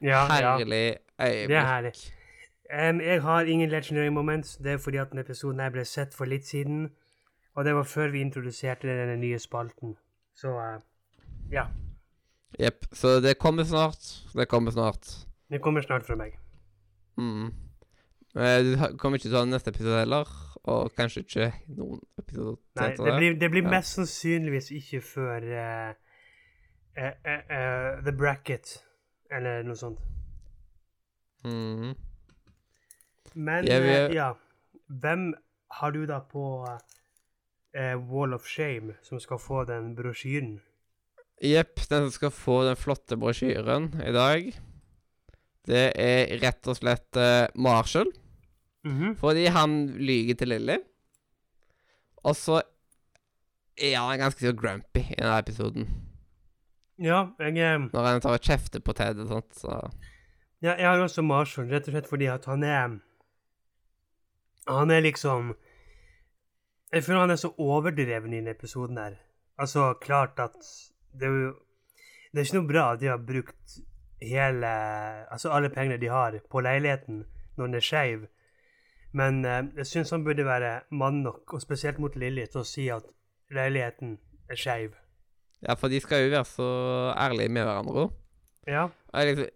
Ja, 0.00 0.24
ja. 0.40 0.56
Herlig 0.56 0.96
øyeblikk. 1.20 1.48
Det 1.48 1.56
er 1.60 1.66
herlig. 1.66 1.94
Um, 2.70 3.00
jeg 3.00 3.22
har 3.22 3.40
ingen 3.44 3.70
legendary 3.70 4.08
moments. 4.08 4.56
Det 4.56 4.72
er 4.72 4.78
fordi 4.78 4.96
at 5.02 5.10
denne 5.10 5.26
episoden 5.26 5.72
ble 5.72 5.84
sett 5.84 6.14
for 6.14 6.30
litt 6.30 6.46
siden. 6.46 6.90
Og 7.54 7.64
det 7.64 7.74
var 7.74 7.82
før 7.84 8.08
vi 8.14 8.20
introduserte 8.22 8.86
denne 8.88 9.16
nye 9.20 9.38
spalten. 9.38 9.96
Så 10.40 10.52
eh, 10.56 10.78
ja. 11.52 11.66
Jepp. 12.58 12.86
Så 12.96 13.18
det 13.20 13.36
kommer 13.38 13.64
snart. 13.68 14.00
Det 14.34 14.46
kommer 14.48 14.72
snart. 14.74 15.06
Det 15.50 15.60
kommer 15.62 15.82
snart 15.84 16.06
fra 16.06 16.16
meg. 16.18 16.38
Mm. 17.18 17.50
Eh, 18.36 18.58
Du 18.64 18.96
kommer 18.98 19.18
ikke 19.18 19.28
til 19.28 19.36
å 19.36 19.42
ha 19.44 19.48
neste 19.50 19.72
episode 19.74 19.98
heller, 20.04 20.28
og 20.70 20.92
kanskje 20.96 21.24
ikke 21.24 21.48
noen 21.76 22.00
episoder 22.20 22.56
Nei, 22.78 22.88
det 22.96 23.16
blir, 23.16 23.34
det 23.40 23.50
blir 23.50 23.64
Ja. 23.66 23.70
mest 23.74 23.96
sannsynligvis 23.98 24.70
ikke 24.76 25.00
før 25.02 25.46
uh, 25.50 25.90
uh, 27.00 27.14
uh, 27.26 28.04
The 28.06 28.14
Bracket, 28.16 28.76
eller 29.30 29.62
noe 29.66 29.76
sånt. 29.76 29.98
Mhm. 31.44 31.94
Men 33.34 33.64
ja, 33.66 33.78
vi... 33.80 33.90
eh, 33.94 34.14
ja, 34.14 34.32
hvem 34.88 35.32
har 35.80 35.90
du 35.94 36.04
da 36.06 36.18
på 36.20 36.44
eh, 37.74 37.94
Wall 38.10 38.34
of 38.34 38.46
Shame 38.48 38.96
som 39.02 39.20
skal 39.20 39.38
få 39.38 39.64
den 39.68 39.94
brosjyren? 39.98 40.58
Jepp, 41.40 41.80
den 41.88 42.08
som 42.08 42.12
skal 42.12 42.34
få 42.34 42.64
den 42.66 42.76
flotte 42.76 43.16
brosjyren 43.16 43.90
i 44.04 44.12
dag, 44.12 44.50
det 45.68 45.86
er 46.00 46.34
rett 46.42 46.68
og 46.68 46.76
slett 46.76 47.16
eh, 47.16 47.46
Marshall. 47.54 48.10
Mhm. 48.84 49.16
Fordi 49.20 49.46
han 49.52 49.86
lyger 50.00 50.34
til 50.40 50.48
Lilly. 50.54 50.78
Og 52.24 52.36
så 52.36 52.60
er 53.80 53.96
han 53.96 54.20
ganske 54.20 54.44
så 54.44 54.52
grumpy 54.56 55.02
i 55.04 55.16
denne 55.16 55.38
episoden. 55.38 55.88
Ja, 57.00 57.30
jeg, 57.40 57.56
eh, 57.56 57.88
Når 57.92 58.06
han 58.06 58.20
tar 58.20 58.36
og 58.36 58.44
kjefter 58.44 58.80
på 58.84 58.92
Ted 58.92 59.20
og 59.20 59.28
sånt, 59.28 59.56
så 59.56 59.80
ja, 60.60 60.74
jeg 60.76 60.84
har 60.84 61.00
også 61.00 61.22
Marshall, 61.24 61.70
rett 61.72 61.86
og 61.88 61.94
slett 61.94 62.08
fordi 62.08 62.26
at 62.28 62.44
han 62.44 62.62
er 62.62 62.98
Han 64.68 64.90
er 64.90 65.00
liksom 65.00 65.54
Jeg 66.92 67.04
føler 67.06 67.20
han 67.20 67.30
er 67.30 67.38
så 67.38 67.52
overdreven 67.58 68.32
i 68.32 68.40
denne 68.40 68.54
episoden 68.56 68.98
her. 68.98 69.18
Altså, 69.58 69.92
klart 70.00 70.38
at 70.38 70.56
det 71.12 71.28
er 71.28 71.34
jo 71.34 71.54
Det 72.32 72.38
er 72.38 72.46
ikke 72.46 72.58
noe 72.60 72.68
bra 72.68 72.82
at 72.92 73.00
de 73.00 73.08
har 73.10 73.22
brukt 73.26 73.78
hele 74.22 74.68
Altså 75.32 75.50
alle 75.50 75.70
pengene 75.70 75.98
de 76.00 76.06
har, 76.06 76.36
på 76.50 76.60
leiligheten 76.60 77.24
når 77.56 77.66
den 77.66 77.74
er 77.74 77.84
skeiv. 77.84 78.26
Men 79.12 79.44
eh, 79.44 79.64
jeg 79.76 79.86
syns 79.86 80.10
han 80.10 80.24
burde 80.24 80.44
være 80.46 80.80
mann 80.90 81.22
nok, 81.22 81.52
og 81.52 81.62
spesielt 81.62 81.98
mot 81.98 82.16
Lilly, 82.16 82.46
til 82.46 82.62
å 82.62 82.66
si 82.66 82.86
at 82.94 83.08
leiligheten 83.50 84.18
er 84.48 84.56
skeiv. 84.56 84.94
Ja, 85.66 85.74
for 85.74 85.92
de 85.92 86.00
skal 86.00 86.24
jo 86.24 86.30
være 86.30 86.46
så 86.48 86.68
ærlige 87.18 87.52
med 87.52 87.66
hverandre. 87.66 88.06
Ja. 88.70 88.86
Liksom, 89.14 89.50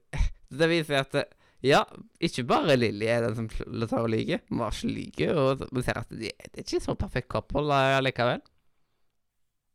det 0.58 0.68
viser 0.68 1.00
at 1.00 1.14
det, 1.14 1.24
Ja, 1.64 1.80
ikke 2.20 2.44
bare 2.44 2.74
Lilly 2.76 3.06
er 3.08 3.24
den 3.24 3.36
som 3.38 3.46
tar 3.88 4.02
og 4.02 4.10
lyver. 4.12 4.42
Marshall 4.52 4.92
lyver, 4.92 5.38
og 5.40 5.62
vi 5.72 5.84
ser 5.86 6.00
at 6.02 6.10
de, 6.12 6.28
det 6.28 6.60
er 6.60 6.66
ikke 6.66 6.82
så 6.84 6.94
perfekt 7.00 7.30
couple 7.32 7.64
allikevel. 7.72 8.04
likevel. 8.04 8.42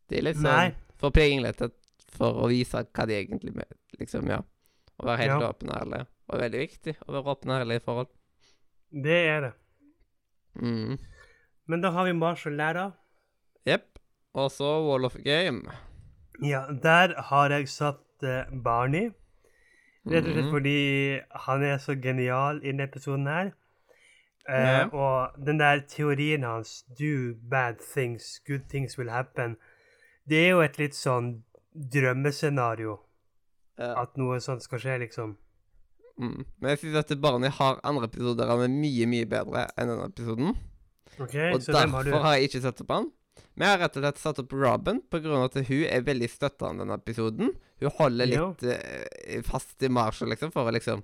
De 0.10 0.20
er 0.20 0.26
litt 0.28 0.38
sånn 0.38 0.50
Nei. 0.50 0.70
forpliktet 1.02 1.74
for 2.14 2.44
å 2.44 2.50
vise 2.52 2.84
hva 2.86 3.06
de 3.10 3.18
egentlig 3.18 3.56
med, 3.58 3.74
liksom, 3.98 4.30
ja. 4.30 4.42
Å 5.00 5.08
være 5.08 5.22
helt 5.24 5.42
Ja. 5.42 5.50
åpen 5.50 5.70
og 5.72 5.82
ærlig. 5.82 6.06
Og 6.30 6.40
veldig 6.44 6.60
viktig 6.62 6.96
å 7.08 7.14
være 7.16 7.34
åpen 7.34 7.52
og 7.52 7.62
ærlig 7.64 7.80
i 7.80 7.84
forhold. 7.86 8.10
Det 8.92 9.20
er 9.30 9.42
det. 9.48 9.54
Mm. 10.62 10.98
Men 11.70 11.82
da 11.82 11.92
har 11.92 12.06
vi 12.06 12.14
Marshall 12.14 12.60
av. 12.62 12.94
Jepp. 13.66 13.98
Og 14.34 14.52
så 14.52 14.68
Wall 14.86 15.06
of 15.06 15.16
Game. 15.26 15.64
Ja, 16.42 16.68
der 16.72 17.16
har 17.30 17.50
jeg 17.50 17.68
satt 17.70 18.04
uh, 18.24 18.46
Barney. 18.52 19.10
Rett 20.08 20.26
og 20.26 20.32
slett 20.34 20.46
Mhm. 20.46 20.52
fordi 20.52 21.20
han 21.46 21.64
er 21.64 21.78
så 21.78 21.96
genial 22.02 22.62
i 22.64 22.68
denne 22.72 22.84
episoden 22.88 23.28
her. 23.28 23.52
Uh, 24.50 24.56
yeah. 24.56 24.94
Og 24.94 25.30
den 25.46 25.60
der 25.60 25.80
teorien 25.88 26.44
hans, 26.44 26.84
'do 26.98 27.36
bad 27.50 27.76
things, 27.94 28.40
good 28.48 28.62
things 28.70 28.98
will 28.98 29.10
happen', 29.10 29.56
det 30.30 30.46
er 30.46 30.50
jo 30.50 30.62
et 30.62 30.78
litt 30.80 30.94
sånn 30.96 31.44
drømmescenario. 31.76 33.00
Yeah. 33.80 34.02
At 34.02 34.18
noe 34.18 34.40
sånt 34.44 34.64
skal 34.64 34.80
skje, 34.80 34.98
liksom. 35.00 35.38
Mm. 36.20 36.46
Men 36.60 36.70
jeg 36.74 36.80
syns 36.82 36.96
at 37.12 37.22
Barney 37.22 37.50
har 37.50 37.80
andre 37.84 38.10
episoder 38.10 38.50
han 38.52 38.60
er 38.66 38.68
mye, 38.74 39.06
mye 39.08 39.26
bedre 39.26 39.68
enn 39.80 39.88
denne 39.88 40.10
episoden. 40.10 40.58
Okay, 41.20 41.54
Og 41.54 41.62
Så 41.62 41.72
hvem 41.72 41.92
har 41.92 42.04
du? 42.04 42.10
derfor 42.12 42.24
har 42.24 42.34
jeg 42.36 42.50
ikke 42.50 42.62
sett 42.62 42.82
opp 42.82 42.92
han. 42.92 43.12
Men 43.56 43.66
jeg 43.68 43.74
har 43.76 43.82
rett 43.86 43.98
og 43.98 44.04
slett 44.04 44.22
satt 44.22 44.40
opp 44.44 44.54
Robin 44.54 45.02
pga. 45.12 45.44
at 45.46 45.56
hun 45.68 45.84
er 45.90 46.02
veldig 46.08 46.30
støttende 46.30 46.84
denne 46.86 46.98
episoden. 47.00 47.54
Hun 47.80 47.92
holder 48.00 48.26
litt 48.28 48.64
uh, 48.64 49.42
fast 49.48 49.82
i 49.84 49.90
Marshall, 49.90 50.30
liksom, 50.34 50.52
for 50.52 50.68
å 50.70 50.72
liksom 50.76 51.04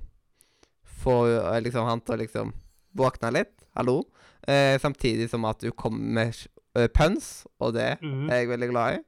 få 1.03 1.15
uh, 1.27 1.59
liksom, 1.63 1.85
han 1.87 2.01
til 2.01 2.15
å 2.15 2.21
liksom 2.23 2.53
våkne 2.95 3.31
litt. 3.35 3.55
Hallo. 3.75 4.03
Uh, 4.47 4.75
samtidig 4.79 5.29
som 5.31 5.45
at 5.45 5.63
hun 5.63 5.71
kommer 5.75 5.99
med 6.21 6.45
puns, 6.91 7.45
og 7.63 7.73
det 7.73 7.97
Mhm. 8.01 8.29
er 8.29 8.35
jeg 8.41 8.49
veldig 8.49 8.69
glad 8.69 8.95
i. 8.97 9.03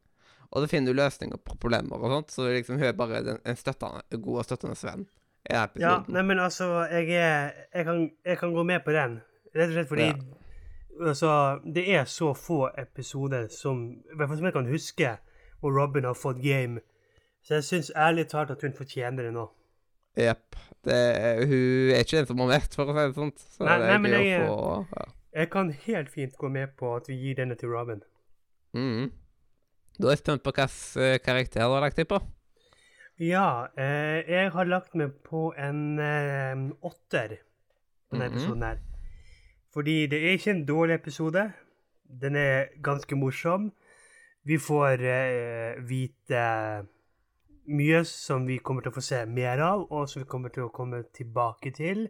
Og 0.52 0.63
så 0.63 0.70
finner 0.72 0.94
du 0.94 1.02
løsninger 1.02 1.38
på 1.44 1.58
problemer 1.60 2.00
og 2.00 2.10
sånt, 2.13 2.32
så 2.32 2.48
liksom, 2.48 2.78
hun 2.80 2.88
er 2.88 2.94
bare 2.94 3.20
den, 3.24 3.40
en 3.44 3.56
støttende, 3.60 4.02
god 4.12 4.38
og 4.40 4.46
støttende 4.46 4.78
venn 4.88 5.08
Ja, 5.50 6.04
nei, 6.08 6.22
men 6.24 6.40
altså, 6.40 6.88
jeg 6.92 7.10
er 7.16 7.52
Jeg 7.74 7.86
kan, 7.86 8.12
jeg 8.26 8.38
kan 8.38 8.54
gå 8.54 8.63
med 8.63 8.84
på 8.86 8.92
den. 8.92 9.22
Rett 9.56 9.68
og 9.70 9.74
slett 9.74 9.90
fordi 9.90 10.08
Ja. 10.08 10.13
Altså, 11.01 11.60
det 11.73 11.83
er 11.95 12.05
så 12.05 12.33
få 12.33 12.69
episoder 12.77 13.47
som 13.53 13.91
I 13.91 14.15
hvert 14.15 14.29
fall 14.29 14.38
som 14.38 14.45
jeg 14.45 14.53
kan 14.53 14.69
huske, 14.71 15.17
hvor 15.60 15.71
Robin 15.81 16.03
har 16.03 16.13
fått 16.13 16.41
game. 16.41 16.79
Så 17.43 17.53
jeg 17.60 17.63
syns 17.63 17.91
ærlig 17.95 18.27
talt 18.29 18.51
at 18.51 18.62
hun 18.62 18.73
fortjener 18.73 19.23
det 19.23 19.33
nå. 19.33 19.47
Jepp. 20.17 20.55
Hun 20.88 21.91
er 21.93 21.99
ikke 22.01 22.17
den 22.17 22.25
som 22.27 22.39
har 22.39 22.47
vært 22.60 22.73
for 22.75 22.89
å 22.89 22.95
si 22.95 23.03
det 23.07 23.15
sånn. 23.15 23.31
Så 23.38 23.65
Nei, 23.67 23.77
det 23.79 23.89
er 23.93 23.99
men 23.99 24.12
gøy 24.12 24.25
jeg- 24.25 24.49
å 24.49 24.55
få 24.57 24.86
ja. 24.97 25.05
Jeg 25.38 25.49
kan 25.51 25.69
helt 25.71 26.10
fint 26.10 26.38
gå 26.38 26.49
med 26.49 26.75
på 26.77 26.95
at 26.97 27.07
vi 27.07 27.13
gir 27.15 27.36
denne 27.36 27.55
til 27.55 27.69
Robin. 27.69 28.01
Mhm. 28.73 29.12
Da 29.99 30.07
er 30.07 30.12
jeg 30.12 30.17
spent 30.19 30.43
på 30.43 30.51
hvilken 30.51 31.19
karakter 31.23 31.62
du 31.62 31.73
har 31.73 31.81
lagt 31.81 31.95
deg 31.97 32.07
på. 32.07 32.19
Ja, 33.19 33.67
eh, 33.77 34.23
jeg 34.29 34.51
har 34.51 34.65
lagt 34.65 34.95
meg 34.95 35.12
på 35.23 35.53
en 35.57 35.99
eh, 35.99 36.55
åtter 36.83 37.38
på 38.10 38.17
denne 38.17 38.29
Mhm. 38.29 38.33
episoden 38.33 38.63
her. 38.63 38.77
Fordi 39.73 40.08
det 40.08 40.19
er 40.23 40.38
ikke 40.38 40.51
en 40.51 40.65
dårlig 40.65 40.95
episode. 40.95 41.51
Den 42.21 42.36
er 42.36 42.69
ganske 42.84 43.15
morsom. 43.15 43.71
Vi 44.47 44.58
får 44.58 45.03
eh, 45.03 45.89
vite 45.89 46.43
mye 47.67 48.03
som 48.08 48.45
vi 48.47 48.58
kommer 48.63 48.82
til 48.82 48.93
å 48.93 48.95
få 48.95 49.03
se 49.03 49.25
mer 49.27 49.60
av, 49.60 49.84
og 49.91 50.08
som 50.10 50.23
vi 50.23 50.30
kommer 50.30 50.53
til 50.56 50.67
å 50.67 50.71
komme 50.73 51.03
tilbake 51.15 51.73
til. 51.75 52.08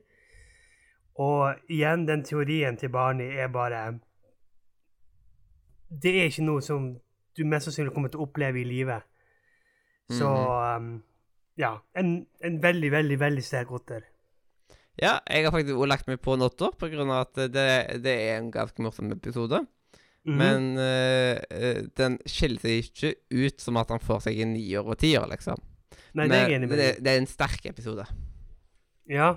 Og 1.18 1.72
igjen, 1.74 2.06
den 2.06 2.24
teorien 2.24 2.78
til 2.78 2.94
Barney 2.94 3.40
er 3.42 3.50
bare 3.50 4.00
Det 5.90 6.12
er 6.20 6.30
ikke 6.30 6.46
noe 6.46 6.62
som 6.62 6.92
du 7.38 7.46
mest 7.46 7.66
sannsynlig 7.66 7.94
kommer 7.96 8.12
til 8.12 8.22
å 8.22 8.28
oppleve 8.28 8.62
i 8.62 8.68
livet. 8.68 9.06
Så 10.12 10.28
um, 10.28 10.98
ja. 11.58 11.78
En, 11.94 12.28
en 12.42 12.64
veldig, 12.64 12.92
veldig, 12.92 13.20
veldig 13.20 13.44
sterk 13.44 13.72
åtter. 13.72 14.06
Ja, 14.98 15.20
jeg 15.30 15.46
har 15.46 15.54
faktisk 15.54 15.76
også 15.78 15.90
lagt 15.92 16.08
meg 16.10 16.22
på 16.26 16.34
en 16.34 16.42
pga. 16.50 16.72
på 16.74 16.90
grunn 16.90 17.12
av 17.14 17.28
at 17.28 17.36
det, 17.54 18.04
det 18.04 18.14
er 18.14 18.38
en 18.40 18.52
ganske 18.52 18.82
morsom 18.82 19.12
episode. 19.14 19.66
Mhm. 20.28 20.38
Men 20.38 20.78
eh, 20.78 21.84
den 21.96 22.18
skiller 22.28 22.60
seg 22.60 22.84
ikke 22.84 23.14
ut 23.32 23.62
som 23.62 23.78
at 23.78 23.94
han 23.94 24.02
får 24.04 24.26
seg 24.26 24.40
en 24.44 24.54
nier 24.58 24.84
og 24.84 24.98
tier, 25.00 25.24
liksom. 25.30 25.62
Nei, 26.18 26.28
det 26.28 26.36
er 26.36 26.50
jeg 26.50 26.50
Men 26.50 26.56
enig 26.58 26.70
med 26.72 26.82
det, 26.82 26.90
det 27.06 27.14
er 27.14 27.22
en 27.22 27.30
sterk 27.30 27.66
episode. 27.70 28.08
Ja. 29.08 29.36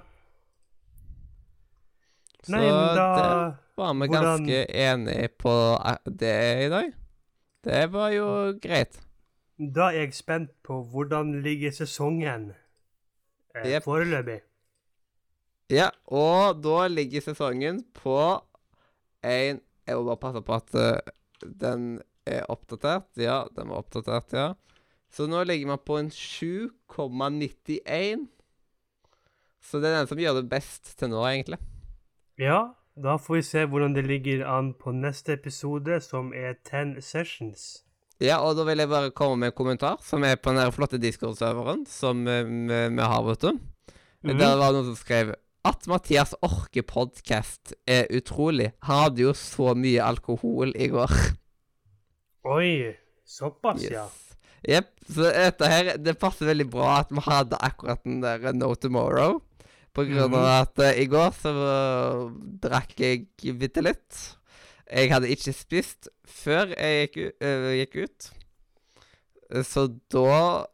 Så 2.41 2.57
Nei, 2.57 2.65
men 2.65 2.97
da 2.97 3.07
det 3.15 3.29
var 3.77 3.95
vi 3.95 4.09
hvordan- 4.09 4.25
ganske 4.25 4.65
enige 4.73 5.29
på 5.39 5.55
eh, 5.85 5.99
det 6.07 6.65
i 6.65 6.69
dag. 6.73 6.93
Det 7.65 7.93
var 7.93 8.11
jo 8.11 8.27
greit. 8.63 9.01
Da 9.61 9.91
er 9.93 10.07
jeg 10.07 10.15
spent 10.15 10.51
på 10.65 10.83
hvordan 10.89 11.43
ligger 11.43 11.71
sesongen 11.71 12.55
eh, 13.55 13.75
yep. 13.75 13.83
foreløpig. 13.85 14.41
Ja, 15.71 15.91
og 16.11 16.63
da 16.65 16.89
ligger 16.91 17.23
sesongen 17.23 17.85
på 17.95 18.17
en 19.23 19.61
Jeg 19.87 19.97
må 19.97 20.05
bare 20.07 20.23
passe 20.23 20.43
på 20.47 20.55
at 20.55 20.75
eh, 20.79 21.13
den 21.43 22.01
er 22.29 22.45
oppdatert. 22.53 23.09
Ja, 23.19 23.43
den 23.57 23.73
var 23.73 23.83
oppdatert, 23.83 24.35
ja. 24.37 24.53
Så 25.11 25.27
nå 25.27 25.43
ligger 25.45 25.73
man 25.73 25.81
på 25.83 25.97
en 25.99 26.11
7,91. 26.15 28.29
Så 29.61 29.81
det 29.81 29.91
er 29.91 29.99
den 29.99 30.11
som 30.11 30.21
gjør 30.21 30.39
det 30.39 30.51
best 30.53 30.93
til 30.99 31.11
nå, 31.11 31.25
egentlig. 31.27 31.59
Ja, 32.39 32.77
da 32.95 33.17
får 33.19 33.41
vi 33.41 33.47
se 33.49 33.65
hvordan 33.67 33.97
det 33.97 34.07
ligger 34.07 34.47
an 34.49 34.73
på 34.79 34.95
neste 34.95 35.35
episode, 35.35 35.99
som 36.05 36.31
er 36.37 36.55
10 36.63 37.01
Sessions. 37.03 37.83
Ja, 38.21 38.39
og 38.45 38.59
da 38.59 38.67
vil 38.69 38.83
jeg 38.83 38.93
bare 38.93 39.13
komme 39.17 39.41
med 39.41 39.53
en 39.53 39.57
kommentar, 39.57 40.01
som 40.05 40.25
er 40.29 40.37
på 40.37 40.53
den 40.53 40.73
flotte 40.77 41.01
Discord-serveren 41.01 41.87
som 41.89 42.27
eh, 42.29 42.45
vi 42.45 42.81
vi 42.97 43.13
har, 43.13 43.25
vet 43.27 43.49
du. 43.49 43.55
Mhm. 44.23 44.39
Der 44.39 44.59
var 44.61 44.71
det 44.71 44.81
noen 44.81 44.91
som 44.93 45.01
skrev 45.01 45.35
at 45.65 45.87
Mathias 45.91 46.33
orker 46.43 46.83
podkast 46.89 47.75
er 47.87 48.07
utrolig. 48.17 48.71
Han 48.87 49.03
hadde 49.05 49.23
jo 49.27 49.33
så 49.37 49.75
mye 49.77 50.01
alkohol 50.03 50.73
i 50.75 50.89
går. 50.93 51.13
Oi, 52.49 52.95
såpass, 53.29 53.83
ja. 53.85 54.07
Jepp. 54.69 54.91
Så 55.11 55.25
dette 55.33 55.67
her 55.69 55.95
Det 55.99 56.15
passer 56.21 56.47
veldig 56.51 56.67
bra 56.71 56.99
at 57.01 57.11
vi 57.13 57.23
hadde 57.25 57.57
akkurat 57.65 58.03
den 58.05 58.21
der 58.23 58.53
No 58.57 58.75
Tomorrow. 58.75 59.41
På 59.93 60.05
grunn 60.07 60.23
av 60.23 60.31
Mhm. 60.31 60.51
at 60.63 60.79
uh, 60.79 60.91
i 61.03 61.07
går 61.11 61.31
så 61.35 61.51
uh, 61.51 62.31
drakk 62.63 62.93
jeg 63.01 63.27
bitte 63.59 63.83
litt. 63.83 64.37
Jeg 64.91 65.11
hadde 65.11 65.29
ikke 65.31 65.53
spist 65.55 66.09
før 66.27 66.71
jeg 66.77 67.09
gikk, 67.11 67.17
u- 67.17 67.45
eh, 67.47 67.71
gikk 67.81 67.97
ut. 68.05 68.31
Eh, 69.51 69.63
Så 69.63 69.89
da 70.11 70.67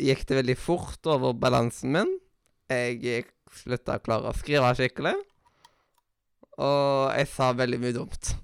gikk 0.00 0.26
det 0.28 0.36
veldig 0.44 0.56
fort 0.58 1.06
over 1.06 1.32
balansen 1.32 1.92
min. 1.92 2.18
Jeg 2.70 3.00
gikk- 3.02 3.34
slutta 3.54 3.98
å 3.98 4.04
klare 4.04 4.30
å 4.30 4.36
skrive 4.36 4.70
skikkelig. 4.78 5.16
Og 6.60 7.12
jeg 7.16 7.28
sa 7.30 7.50
veldig 7.56 7.80
mye 7.80 7.96
dumt. 7.96 8.34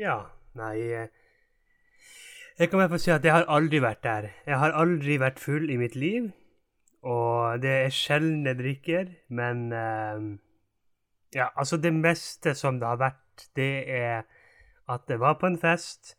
Ja, 0.00 0.16
nei 0.56 0.76
eh, 0.80 1.08
Jeg 2.56 2.70
kan 2.70 2.80
hvert 2.80 2.92
fall 2.94 3.02
si 3.02 3.12
at 3.12 3.24
jeg 3.24 3.34
har 3.34 3.48
aldri 3.52 3.80
vært 3.84 4.02
der. 4.04 4.30
Jeg 4.46 4.60
har 4.62 4.76
aldri 4.76 5.18
vært 5.20 5.40
full 5.40 5.68
i 5.72 5.76
mitt 5.80 5.96
liv. 5.96 6.30
Og 7.00 7.60
det 7.62 7.72
er 7.86 7.94
sjelden 7.96 8.46
jeg 8.48 8.58
drikker, 8.58 9.12
men 9.28 9.72
eh, 9.72 10.24
Ja, 11.36 11.48
altså, 11.54 11.76
det 11.76 11.92
meste 11.94 12.56
som 12.58 12.80
det 12.80 12.88
har 12.88 12.98
vært, 12.98 13.48
det 13.56 13.86
er 13.88 14.24
at 14.90 15.06
jeg 15.08 15.20
var 15.20 15.36
på 15.38 15.46
en 15.46 15.58
fest. 15.58 16.16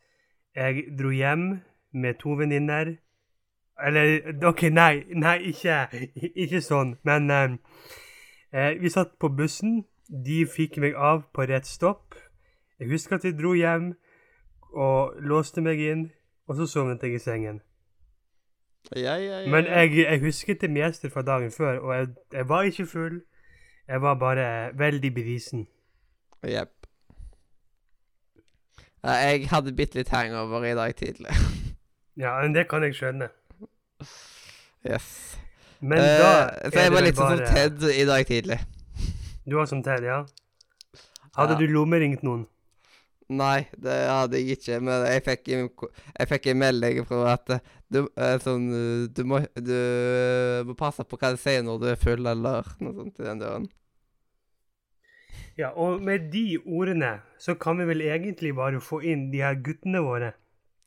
Jeg 0.56 0.86
dro 0.98 1.10
hjem 1.12 1.60
med 1.92 2.18
to 2.22 2.36
venninner. 2.38 2.96
Eller 3.86 4.46
OK, 4.46 4.62
nei, 4.70 5.04
nei, 5.14 5.38
ikke, 5.52 5.86
ikke 6.32 6.62
sånn. 6.62 6.96
Men 7.06 7.30
eh, 7.30 7.56
eh, 8.52 8.70
vi 8.80 8.92
satt 8.92 9.16
på 9.20 9.32
bussen. 9.36 9.82
De 10.12 10.42
fikk 10.46 10.78
meg 10.82 10.96
av 10.98 11.24
på 11.32 11.46
rett 11.48 11.66
stopp. 11.66 12.16
Jeg 12.78 12.90
husker 12.90 13.16
at 13.16 13.26
de 13.26 13.32
dro 13.36 13.54
hjem 13.56 13.92
og 14.72 15.18
låste 15.20 15.62
meg 15.64 15.80
inn, 15.80 16.08
og 16.48 16.58
så 16.58 16.66
sovnet 16.68 17.04
jeg 17.04 17.16
i 17.16 17.22
sengen. 17.22 17.60
Ja, 18.90 19.14
ja, 19.16 19.42
ja. 19.44 19.50
Men 19.50 19.68
jeg, 19.70 19.94
jeg 20.02 20.20
husket 20.24 20.60
det 20.60 20.70
meste 20.70 21.10
fra 21.10 21.22
dagen 21.22 21.52
før, 21.54 21.78
og 21.78 21.94
jeg, 21.96 22.08
jeg 22.32 22.48
var 22.48 22.68
ikke 22.68 22.86
full. 22.86 23.20
Jeg 23.88 24.02
var 24.02 24.14
bare 24.14 24.46
veldig 24.78 25.14
brisen. 25.14 25.66
Jepp. 26.44 26.74
Jeg 29.02 29.48
hadde 29.50 29.74
bitte 29.74 29.98
litt 29.98 30.12
hangover 30.14 30.64
i 30.64 30.74
dag 30.74 30.94
tidlig. 30.96 31.34
Ja, 32.16 32.42
men 32.42 32.52
det 32.52 32.66
kan 32.68 32.82
jeg 32.84 32.92
skjønne. 32.92 33.30
Yes. 34.86 35.36
Men 35.80 35.98
Eh, 35.98 36.18
da 36.18 36.30
så 36.70 36.78
jeg 36.78 36.90
det 36.90 36.94
var 36.94 37.02
litt 37.06 37.16
bare... 37.18 37.36
som 37.46 37.54
Ted 37.56 37.82
i 37.90 38.04
dag 38.08 38.26
tidlig. 38.28 38.58
Du 39.46 39.56
var 39.58 39.66
som 39.70 39.82
Ted, 39.82 40.04
ja? 40.06 40.24
Hadde 41.36 41.54
Ja. 41.56 41.58
du 41.58 41.66
lommeringt 41.72 42.22
noen? 42.22 42.46
Nei, 43.32 43.66
det 43.80 43.94
hadde 44.10 44.36
jeg 44.36 44.58
ikke, 44.58 44.76
men 44.84 45.06
jeg 45.08 45.22
fikk 45.24 45.46
jeg 45.48 46.28
fikk 46.28 46.46
en 46.52 46.58
melding 46.60 47.06
fra 47.08 47.32
at 47.32 47.50
eh, 47.54 47.62
du, 47.88 48.02
eh, 48.20 48.34
sånn, 48.42 48.66
eh, 48.76 49.06
du, 49.08 49.22
må, 49.24 49.38
du 49.56 50.64
må 50.68 50.74
passe 50.76 51.04
på 51.08 51.16
hva 51.16 51.30
du 51.32 51.38
sier 51.40 51.62
når 51.64 51.78
du 51.80 51.86
er 51.94 51.96
full, 52.02 52.26
eller 52.28 52.68
noe 52.82 52.92
sånt 52.98 53.22
i 53.22 53.24
den 53.30 53.40
døren. 53.40 53.70
Ja, 55.56 55.70
og 55.76 56.00
med 56.04 56.30
de 56.32 56.58
ordene 56.64 57.20
så 57.40 57.54
kan 57.60 57.80
vi 57.80 57.84
vel 57.88 58.04
egentlig 58.04 58.54
bare 58.56 58.80
få 58.80 59.00
inn 59.04 59.30
de 59.32 59.42
her 59.44 59.56
guttene 59.64 60.00
våre. 60.04 60.32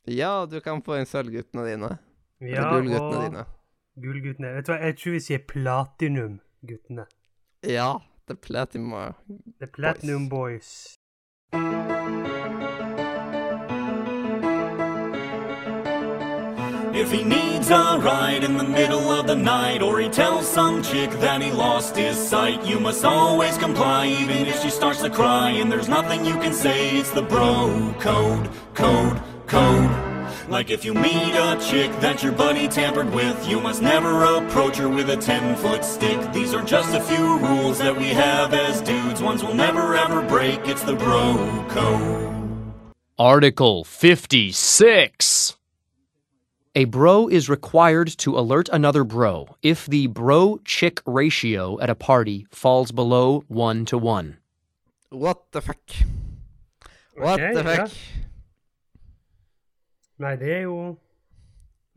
Ja, 0.06 0.46
du 0.46 0.60
kan 0.62 0.82
få 0.86 1.00
inn 1.00 1.06
sølvguttene 1.10 1.66
dine. 1.66 1.92
Ja, 2.40 2.46
eller 2.46 2.70
gullguttene 2.70 3.16
og 3.16 3.22
dine. 3.24 3.44
gullguttene. 4.02 4.54
Vet 4.56 4.66
du 4.66 4.72
hva, 4.72 4.78
jeg 4.84 4.96
tror 5.00 5.12
vi 5.16 5.20
sier 5.24 5.38
platinum-guttene. 5.48 7.06
Ja, 7.64 7.92
det 8.28 8.36
er 8.36 8.40
platinum. 8.42 9.14
The 9.60 9.66
Platinum 9.66 10.28
Boys. 10.28 10.96
If 16.94 17.12
he 17.12 17.22
needs 17.24 17.70
a 17.70 17.98
ride 17.98 18.42
in 18.42 18.56
the 18.56 18.64
middle 18.64 19.10
of 19.10 19.26
the 19.26 19.36
night, 19.36 19.82
or 19.82 19.98
he 20.00 20.08
tells 20.08 20.46
some 20.46 20.82
chick 20.82 21.10
that 21.20 21.42
he 21.42 21.52
lost 21.52 21.94
his 21.94 22.16
sight, 22.16 22.64
you 22.66 22.80
must 22.80 23.04
always 23.04 23.58
comply, 23.58 24.06
even 24.06 24.46
if 24.46 24.60
she 24.62 24.70
starts 24.70 25.02
to 25.02 25.10
cry. 25.10 25.50
And 25.50 25.70
there's 25.70 25.88
nothing 25.88 26.24
you 26.24 26.34
can 26.34 26.52
say, 26.54 26.96
it's 26.96 27.10
the 27.10 27.22
bro 27.22 27.94
code, 28.00 28.48
code, 28.74 29.20
code. 29.46 30.15
Like 30.48 30.70
if 30.70 30.84
you 30.84 30.94
meet 30.94 31.34
a 31.34 31.58
chick 31.60 31.90
that 32.00 32.22
your 32.22 32.30
buddy 32.32 32.68
tampered 32.68 33.12
with, 33.12 33.48
you 33.48 33.60
must 33.60 33.82
never 33.82 34.22
approach 34.22 34.76
her 34.76 34.88
with 34.88 35.10
a 35.10 35.16
10 35.16 35.56
foot 35.56 35.84
stick. 35.84 36.32
These 36.32 36.54
are 36.54 36.62
just 36.62 36.94
a 36.94 37.00
few 37.00 37.38
rules 37.38 37.78
that 37.78 37.96
we 37.96 38.06
have 38.10 38.54
as 38.54 38.80
dudes, 38.80 39.20
ones 39.20 39.42
we'll 39.42 39.54
never 39.54 39.96
ever 39.96 40.22
break. 40.22 40.60
It's 40.68 40.84
the 40.84 40.94
bro 40.94 41.64
code. 41.68 42.32
Article 43.18 43.82
56. 43.82 45.56
A 46.76 46.84
bro 46.84 47.26
is 47.26 47.48
required 47.48 48.08
to 48.18 48.38
alert 48.38 48.68
another 48.70 49.02
bro 49.02 49.56
if 49.62 49.86
the 49.86 50.06
bro 50.06 50.60
chick 50.64 51.00
ratio 51.06 51.80
at 51.80 51.90
a 51.90 51.94
party 51.94 52.46
falls 52.50 52.92
below 52.92 53.42
1 53.48 53.86
to 53.86 53.98
1. 53.98 54.36
What 55.10 55.50
the 55.50 55.60
fuck? 55.62 55.78
What 57.16 57.40
Ok, 57.40 57.54
the 57.54 57.62
ja. 57.64 57.76
fuck? 57.86 57.90
Nei, 60.22 60.32
det 60.40 60.52
er 60.52 60.62
jo 60.64 60.96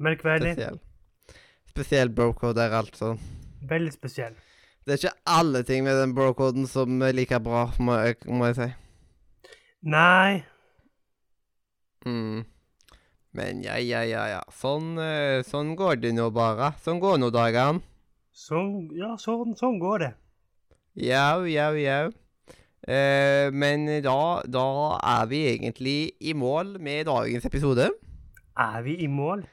merkverdig. 0.03 0.53
Spesiell. 0.57 0.79
Spesiell 1.69 2.11
brocode 2.11 2.61
er 2.61 2.75
altså. 2.75 3.13
Veldig 3.69 3.93
spesiell. 3.93 4.35
Det 4.83 4.95
er 4.95 5.01
ikke 5.03 5.21
alle 5.39 5.63
ting 5.63 5.83
med 5.85 5.99
den 6.01 6.15
bro-koden 6.17 6.67
som 6.67 7.01
er 7.05 7.13
like 7.13 7.39
bra, 7.45 7.67
må 7.79 7.99
jeg, 8.01 8.15
må 8.27 8.49
jeg 8.49 8.57
si. 8.57 8.69
Nei. 9.87 10.41
Mm. 12.05 12.43
Men 13.37 13.61
ja, 13.63 13.77
ja, 13.77 14.01
ja, 14.07 14.25
ja. 14.33 14.41
Sånn, 14.51 14.97
eh, 14.99 15.43
sånn 15.45 15.75
går 15.79 16.01
det 16.01 16.15
nå 16.17 16.31
bare. 16.33 16.73
Sånn 16.83 16.99
går 16.99 17.19
nå 17.21 17.29
dagene. 17.31 17.83
Sånn, 18.33 18.89
ja, 18.97 19.13
sånn, 19.21 19.53
sånn 19.59 19.79
går 19.79 20.03
det. 20.03 20.11
Jau, 21.05 21.45
jau, 21.47 21.71
jau. 21.79 22.03
Eh, 22.89 23.47
men 23.53 23.85
da, 24.03 24.19
da 24.47 24.67
er 24.97 25.25
vi 25.29 25.43
egentlig 25.53 25.99
i 26.19 26.33
mål 26.33 26.79
med 26.81 27.05
dagens 27.11 27.45
episode. 27.45 27.91
Er 28.59 28.81
vi 28.83 28.97
i 28.99 29.07
mål? 29.07 29.45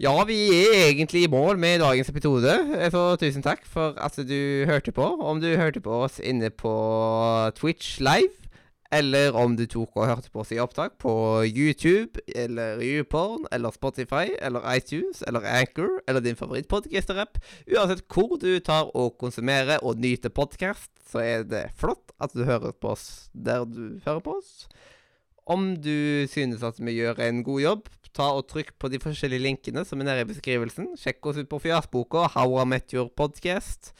Ja, 0.00 0.24
vi 0.24 0.34
er 0.50 0.88
egentlig 0.88 1.22
i 1.22 1.30
mål 1.30 1.58
med 1.58 1.78
dagens 1.78 2.08
episode. 2.08 2.50
Så 2.90 3.02
tusen 3.20 3.44
takk 3.46 3.62
for 3.68 3.94
at 4.00 4.16
du 4.16 4.64
hørte 4.66 4.90
på. 4.96 5.04
Om 5.22 5.38
du 5.40 5.52
hørte 5.54 5.80
på 5.80 6.00
oss 6.02 6.18
inne 6.18 6.50
på 6.50 6.72
Twitch 7.54 8.00
live, 8.00 8.34
eller 8.90 9.36
om 9.38 9.54
du 9.54 9.66
tok 9.70 9.94
og 9.94 10.08
hørte 10.08 10.32
på 10.34 10.42
oss 10.42 10.50
i 10.50 10.58
opptak 10.58 10.96
på 10.98 11.12
YouTube, 11.46 12.18
eller 12.34 12.82
YouPorn, 12.82 13.46
eller 13.52 13.70
Spotify, 13.70 14.34
eller 14.42 14.66
iTunes, 14.74 15.22
eller 15.26 15.46
Anchor, 15.46 16.00
eller 16.08 16.20
din 16.20 16.36
favorittpodcaster-app. 16.36 17.38
Uansett 17.70 18.02
hvor 18.10 18.34
du 18.42 18.58
tar 18.58 18.90
og 18.96 19.14
konsumerer 19.20 19.78
og 19.78 20.02
nyter 20.02 20.34
podkast, 20.34 20.90
så 21.12 21.22
er 21.22 21.46
det 21.46 21.68
flott 21.78 22.16
at 22.18 22.34
du 22.34 22.42
hører 22.48 22.74
på 22.74 22.96
oss 22.96 23.28
der 23.32 23.62
du 23.62 24.00
hører 24.08 24.24
på 24.26 24.40
oss. 24.40 24.66
Om 25.50 25.72
du 25.82 26.26
synes 26.30 26.62
at 26.66 26.78
vi 26.78 26.94
gjør 27.00 27.18
en 27.26 27.42
god 27.46 27.60
jobb, 27.64 27.88
ta 28.14 28.28
og 28.36 28.46
trykk 28.50 28.72
på 28.78 28.90
de 28.92 28.98
forskjellige 29.02 29.42
linkene 29.42 29.84
som 29.86 30.00
er 30.02 30.08
nede 30.08 30.24
i 30.24 30.28
beskrivelsen. 30.30 30.92
Sjekk 30.98 31.26
oss 31.30 31.38
ut 31.40 31.48
på 31.50 31.60
Fjasboka, 31.62 32.28
How 32.34 32.56
I 32.62 32.66
Met 32.70 32.94
Your 32.94 33.08
Podcast. 33.10 33.92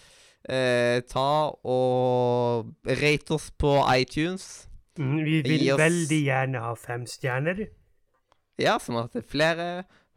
Eh, 0.49 1.01
ta 1.11 1.51
og 1.67 2.71
rate 3.01 3.35
oss 3.37 3.51
på 3.61 3.75
iTunes. 3.97 4.67
Mm, 4.99 5.19
vi 5.27 5.41
vil 5.47 5.67
oss- 5.75 5.81
veldig 5.83 6.21
gjerne 6.27 6.63
ha 6.65 6.75
fem 6.79 7.05
stjerner. 7.07 7.67
Ja, 8.61 8.79
som 8.79 8.97
at 9.01 9.15
er 9.17 9.23
flere 9.27 9.69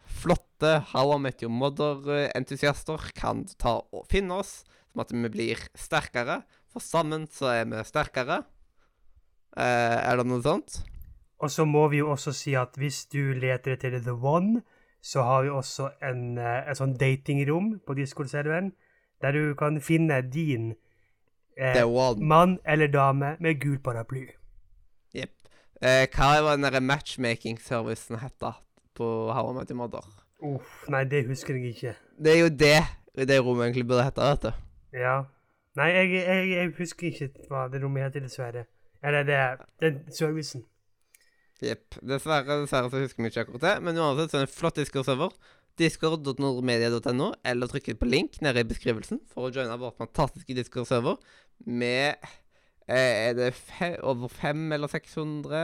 flotte 0.06 0.80
How 0.94 1.16
I 1.16 1.20
Met 1.20 1.42
Your 1.44 1.52
Mother-entusiaster 1.54 3.12
kan 3.18 3.46
ta 3.58 3.80
og 3.94 4.06
finne 4.12 4.40
oss. 4.42 4.64
Som 4.92 5.02
at 5.02 5.12
vi 5.14 5.30
blir 5.34 5.62
sterkere. 5.80 6.44
For 6.70 6.82
sammen 6.84 7.28
så 7.32 7.50
er 7.62 7.66
vi 7.70 7.82
sterkere. 7.88 8.44
Eh, 9.58 9.98
er 10.10 10.18
det 10.18 10.26
noe 10.30 10.42
sånt? 10.46 10.82
Og 11.44 11.52
så 11.52 11.66
må 11.68 11.88
vi 11.92 12.00
jo 12.00 12.14
også 12.14 12.32
si 12.36 12.54
at 12.56 12.78
hvis 12.80 13.04
du 13.12 13.34
leter 13.36 13.76
etter 13.76 13.98
The 14.00 14.16
One, 14.16 14.62
så 15.04 15.26
har 15.28 15.44
vi 15.44 15.52
også 15.52 15.90
en, 16.08 16.38
en 16.40 16.78
sånn 16.80 16.96
datingrom 16.96 17.74
på 17.84 17.96
Discord-serveren, 17.98 18.72
der 19.20 19.36
du 19.36 19.52
kan 19.60 19.82
finne 19.84 20.22
din 20.24 20.72
eh, 21.60 21.84
mann 22.24 22.58
eller 22.64 22.88
dame 22.88 23.36
med 23.44 23.60
gul 23.60 23.76
paraply. 23.84 24.30
Jepp. 25.12 25.36
Eh, 25.84 26.08
hva 26.16 26.32
var 26.46 26.56
den 26.56 26.64
derre 26.70 26.80
matchmaking-servicen 26.80 28.22
heta 28.24 28.56
på 28.96 29.12
How 29.36 29.52
I 29.52 29.60
Met 29.60 29.76
Your 29.76 29.84
Mother? 29.84 30.08
Uff, 30.44 30.88
nei, 30.92 31.04
det 31.12 31.26
husker 31.28 31.60
jeg 31.60 31.76
ikke. 31.76 31.96
Det 32.24 32.38
er 32.38 32.44
jo 32.46 32.52
det 32.64 32.78
det 33.28 33.44
rommet 33.44 33.68
egentlig 33.68 33.88
burde 33.88 34.08
hete, 34.08 34.32
vet 34.32 34.48
du. 34.48 34.52
Ja. 34.96 35.18
Nei, 35.76 35.92
jeg, 35.92 36.14
jeg, 36.24 36.52
jeg 36.56 36.76
husker 36.78 37.12
ikke 37.12 37.50
hva 37.50 37.68
det 37.72 37.84
rommet 37.84 38.08
heter, 38.08 38.24
dessverre. 38.24 38.70
Eller 39.04 39.28
det, 39.28 39.42
den 39.84 40.06
servicen. 40.16 40.64
Jepp. 41.62 41.98
Dessverre, 42.02 42.62
dessverre 42.64 42.90
så 42.92 43.02
husker 43.04 43.24
vi 43.24 43.30
ikke 43.30 43.44
akkurat 43.46 43.62
det. 43.62 43.74
Men 43.86 44.00
uansett 44.02 44.32
så 44.32 44.40
er 44.40 44.46
det 44.46 44.50
en 44.50 44.56
flott 44.58 44.80
Discord-server. 44.80 45.36
Discord.nordmedia.no, 45.80 47.32
eller 47.50 47.70
trykk 47.72 47.96
på 47.98 48.10
link 48.10 48.40
nede 48.46 48.62
i 48.62 48.68
beskrivelsen 48.70 49.22
for 49.32 49.48
å 49.48 49.54
joine 49.54 49.78
vår 49.82 49.96
fantastiske 49.98 50.54
Discord-server 50.58 51.18
med 51.66 52.18
eh, 52.86 53.30
Er 53.30 53.38
det 53.38 53.52
fe 53.58 53.96
over 54.06 54.30
500 54.30 54.76
eller 54.78 54.92
600 54.92 55.64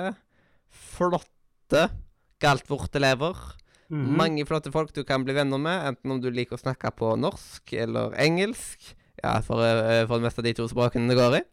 flotte 0.69 1.89
Galtvort-elever? 2.41 3.37
Mhm. 3.89 4.15
Mange 4.17 4.45
flotte 4.45 4.71
folk 4.73 4.93
du 4.93 5.03
kan 5.03 5.23
bli 5.25 5.33
venner 5.33 5.61
med, 5.61 5.91
enten 5.91 6.13
om 6.13 6.21
du 6.21 6.29
liker 6.29 6.57
å 6.57 6.61
snakke 6.61 6.91
på 6.97 7.15
norsk 7.17 7.73
eller 7.73 8.13
engelsk. 8.21 8.95
Ja, 9.23 9.39
for, 9.45 9.61
eh, 9.65 10.05
for 10.07 10.17
det 10.17 10.27
meste 10.29 10.39
av 10.41 10.45
de 10.45 10.53
to 10.53 10.67
språkene 10.69 11.09
det 11.09 11.17
går 11.17 11.39
i. 11.39 11.43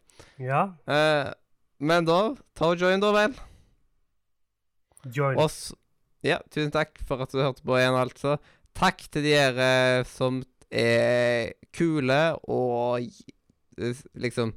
Ja. 0.45 0.73
Eh, 0.87 1.33
men 1.79 2.05
da, 2.05 2.35
ta 2.55 2.71
og 2.71 2.79
join, 2.79 3.01
da 3.01 3.11
vel. 3.11 3.33
Join. 5.13 5.37
Og 5.37 5.49
s- 5.49 5.73
ja, 6.23 6.39
tusen 6.51 6.71
takk 6.73 6.97
for 7.07 7.21
at 7.21 7.31
du 7.31 7.39
hørte 7.41 7.63
på 7.65 7.77
igjen, 7.77 7.95
altså. 7.95 8.37
Takk 8.77 8.97
til 9.11 9.23
dere 9.23 10.03
som 10.05 10.43
er 10.71 11.53
kule 11.73 12.17
og 12.51 12.99
eh, 13.79 14.01
liksom 14.19 14.51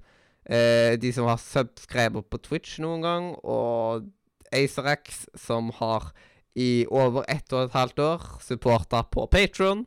eh, 0.51 0.97
De 0.99 1.13
som 1.15 1.29
har 1.31 1.39
subscriber 1.39 2.23
på 2.27 2.41
Twitch 2.43 2.79
noen 2.83 3.03
gang, 3.05 3.29
og 3.45 4.09
AcerX 4.53 5.27
som 5.39 5.71
har 5.79 6.11
i 6.59 6.85
over 6.91 7.23
ett 7.31 7.53
og 7.55 7.69
et 7.69 7.77
halvt 7.77 8.01
år 8.03 8.25
supporta 8.43 9.05
på 9.07 9.29
Patron. 9.31 9.85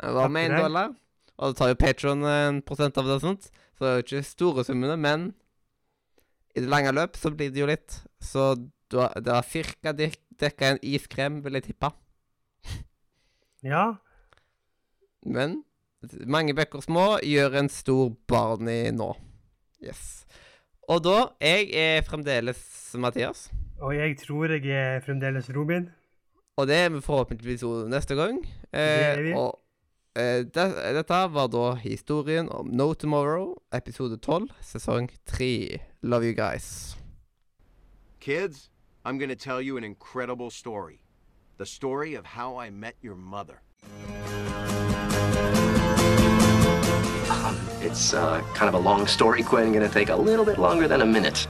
Det 0.00 0.14
var 0.16 0.28
med 0.28 0.50
én 0.50 0.56
dollar. 0.64 0.88
Og 1.38 1.52
da 1.54 1.58
tar 1.60 1.68
jo 1.70 1.78
Patron 1.78 2.24
en 2.26 2.58
prosent 2.66 2.98
av 2.98 3.06
det 3.06 3.14
og 3.20 3.22
sånt. 3.22 3.46
Så 3.78 3.84
det 3.84 3.90
er 3.90 3.96
jo 4.00 4.04
ikke 4.04 4.24
store 4.26 4.64
summene, 4.66 4.96
men 5.00 5.28
i 6.56 6.60
det 6.60 6.68
lange 6.68 6.90
løp 6.92 7.14
så 7.16 7.30
blir 7.32 7.52
det 7.54 7.62
jo 7.62 7.68
litt. 7.70 8.00
Så 8.20 8.50
du 8.90 8.98
har, 8.98 9.14
det 9.20 9.32
har 9.32 9.46
cirka 9.46 9.94
dek 9.96 10.18
dekka 10.40 10.74
en 10.74 10.78
iskrem, 10.82 11.40
vil 11.44 11.58
jeg 11.58 11.70
tippe. 11.70 11.92
Ja. 13.60 13.98
Men 15.20 15.58
mange 16.24 16.54
bekker 16.56 16.80
små 16.80 17.18
gjør 17.20 17.58
en 17.60 17.68
stor 17.68 18.14
Barney 18.24 18.88
nå. 18.96 19.10
Yes. 19.84 20.24
Og 20.88 21.02
da 21.04 21.34
Jeg 21.44 21.68
er 21.76 22.00
fremdeles 22.02 22.62
Mathias. 22.96 23.50
Og 23.80 23.92
jeg 23.96 24.16
tror 24.18 24.48
jeg 24.56 24.64
er 24.72 25.00
fremdeles 25.04 25.50
Robin. 25.56 25.90
Og 26.56 26.66
det 26.68 26.76
er 26.76 26.88
vi 26.88 27.00
forhåpentligvis 27.00 27.62
neste 27.88 28.14
gang. 28.14 28.40
Det 28.72 28.80
er 28.80 29.22
vi. 29.22 29.32
og 29.32 29.60
eh, 30.16 30.44
det, 30.44 30.66
dette 30.96 31.20
var 31.36 31.52
da 31.52 31.74
historien 31.84 32.48
om 32.48 32.66
No 32.66 32.92
Tomorrow, 32.94 33.54
episode 33.72 34.16
12, 34.16 34.48
sesong 34.60 35.10
3. 35.26 35.78
Love 36.02 36.24
you 36.24 36.34
guys. 36.34 36.96
Kids, 38.20 38.69
I'm 39.02 39.16
going 39.16 39.30
to 39.30 39.36
tell 39.36 39.62
you 39.62 39.78
an 39.78 39.84
incredible 39.84 40.50
story. 40.50 41.00
The 41.56 41.64
story 41.64 42.14
of 42.14 42.26
how 42.26 42.58
I 42.58 42.68
met 42.68 42.96
your 43.00 43.14
mother. 43.14 43.62
Um, 47.30 47.58
it's 47.80 48.12
uh, 48.12 48.42
kind 48.54 48.68
of 48.68 48.74
a 48.74 48.78
long 48.78 49.06
story, 49.06 49.42
Quinn. 49.42 49.72
Gonna 49.72 49.88
take 49.88 50.10
a 50.10 50.16
little 50.16 50.44
bit 50.44 50.58
longer 50.58 50.86
than 50.86 51.00
a 51.00 51.06
minute. 51.06 51.46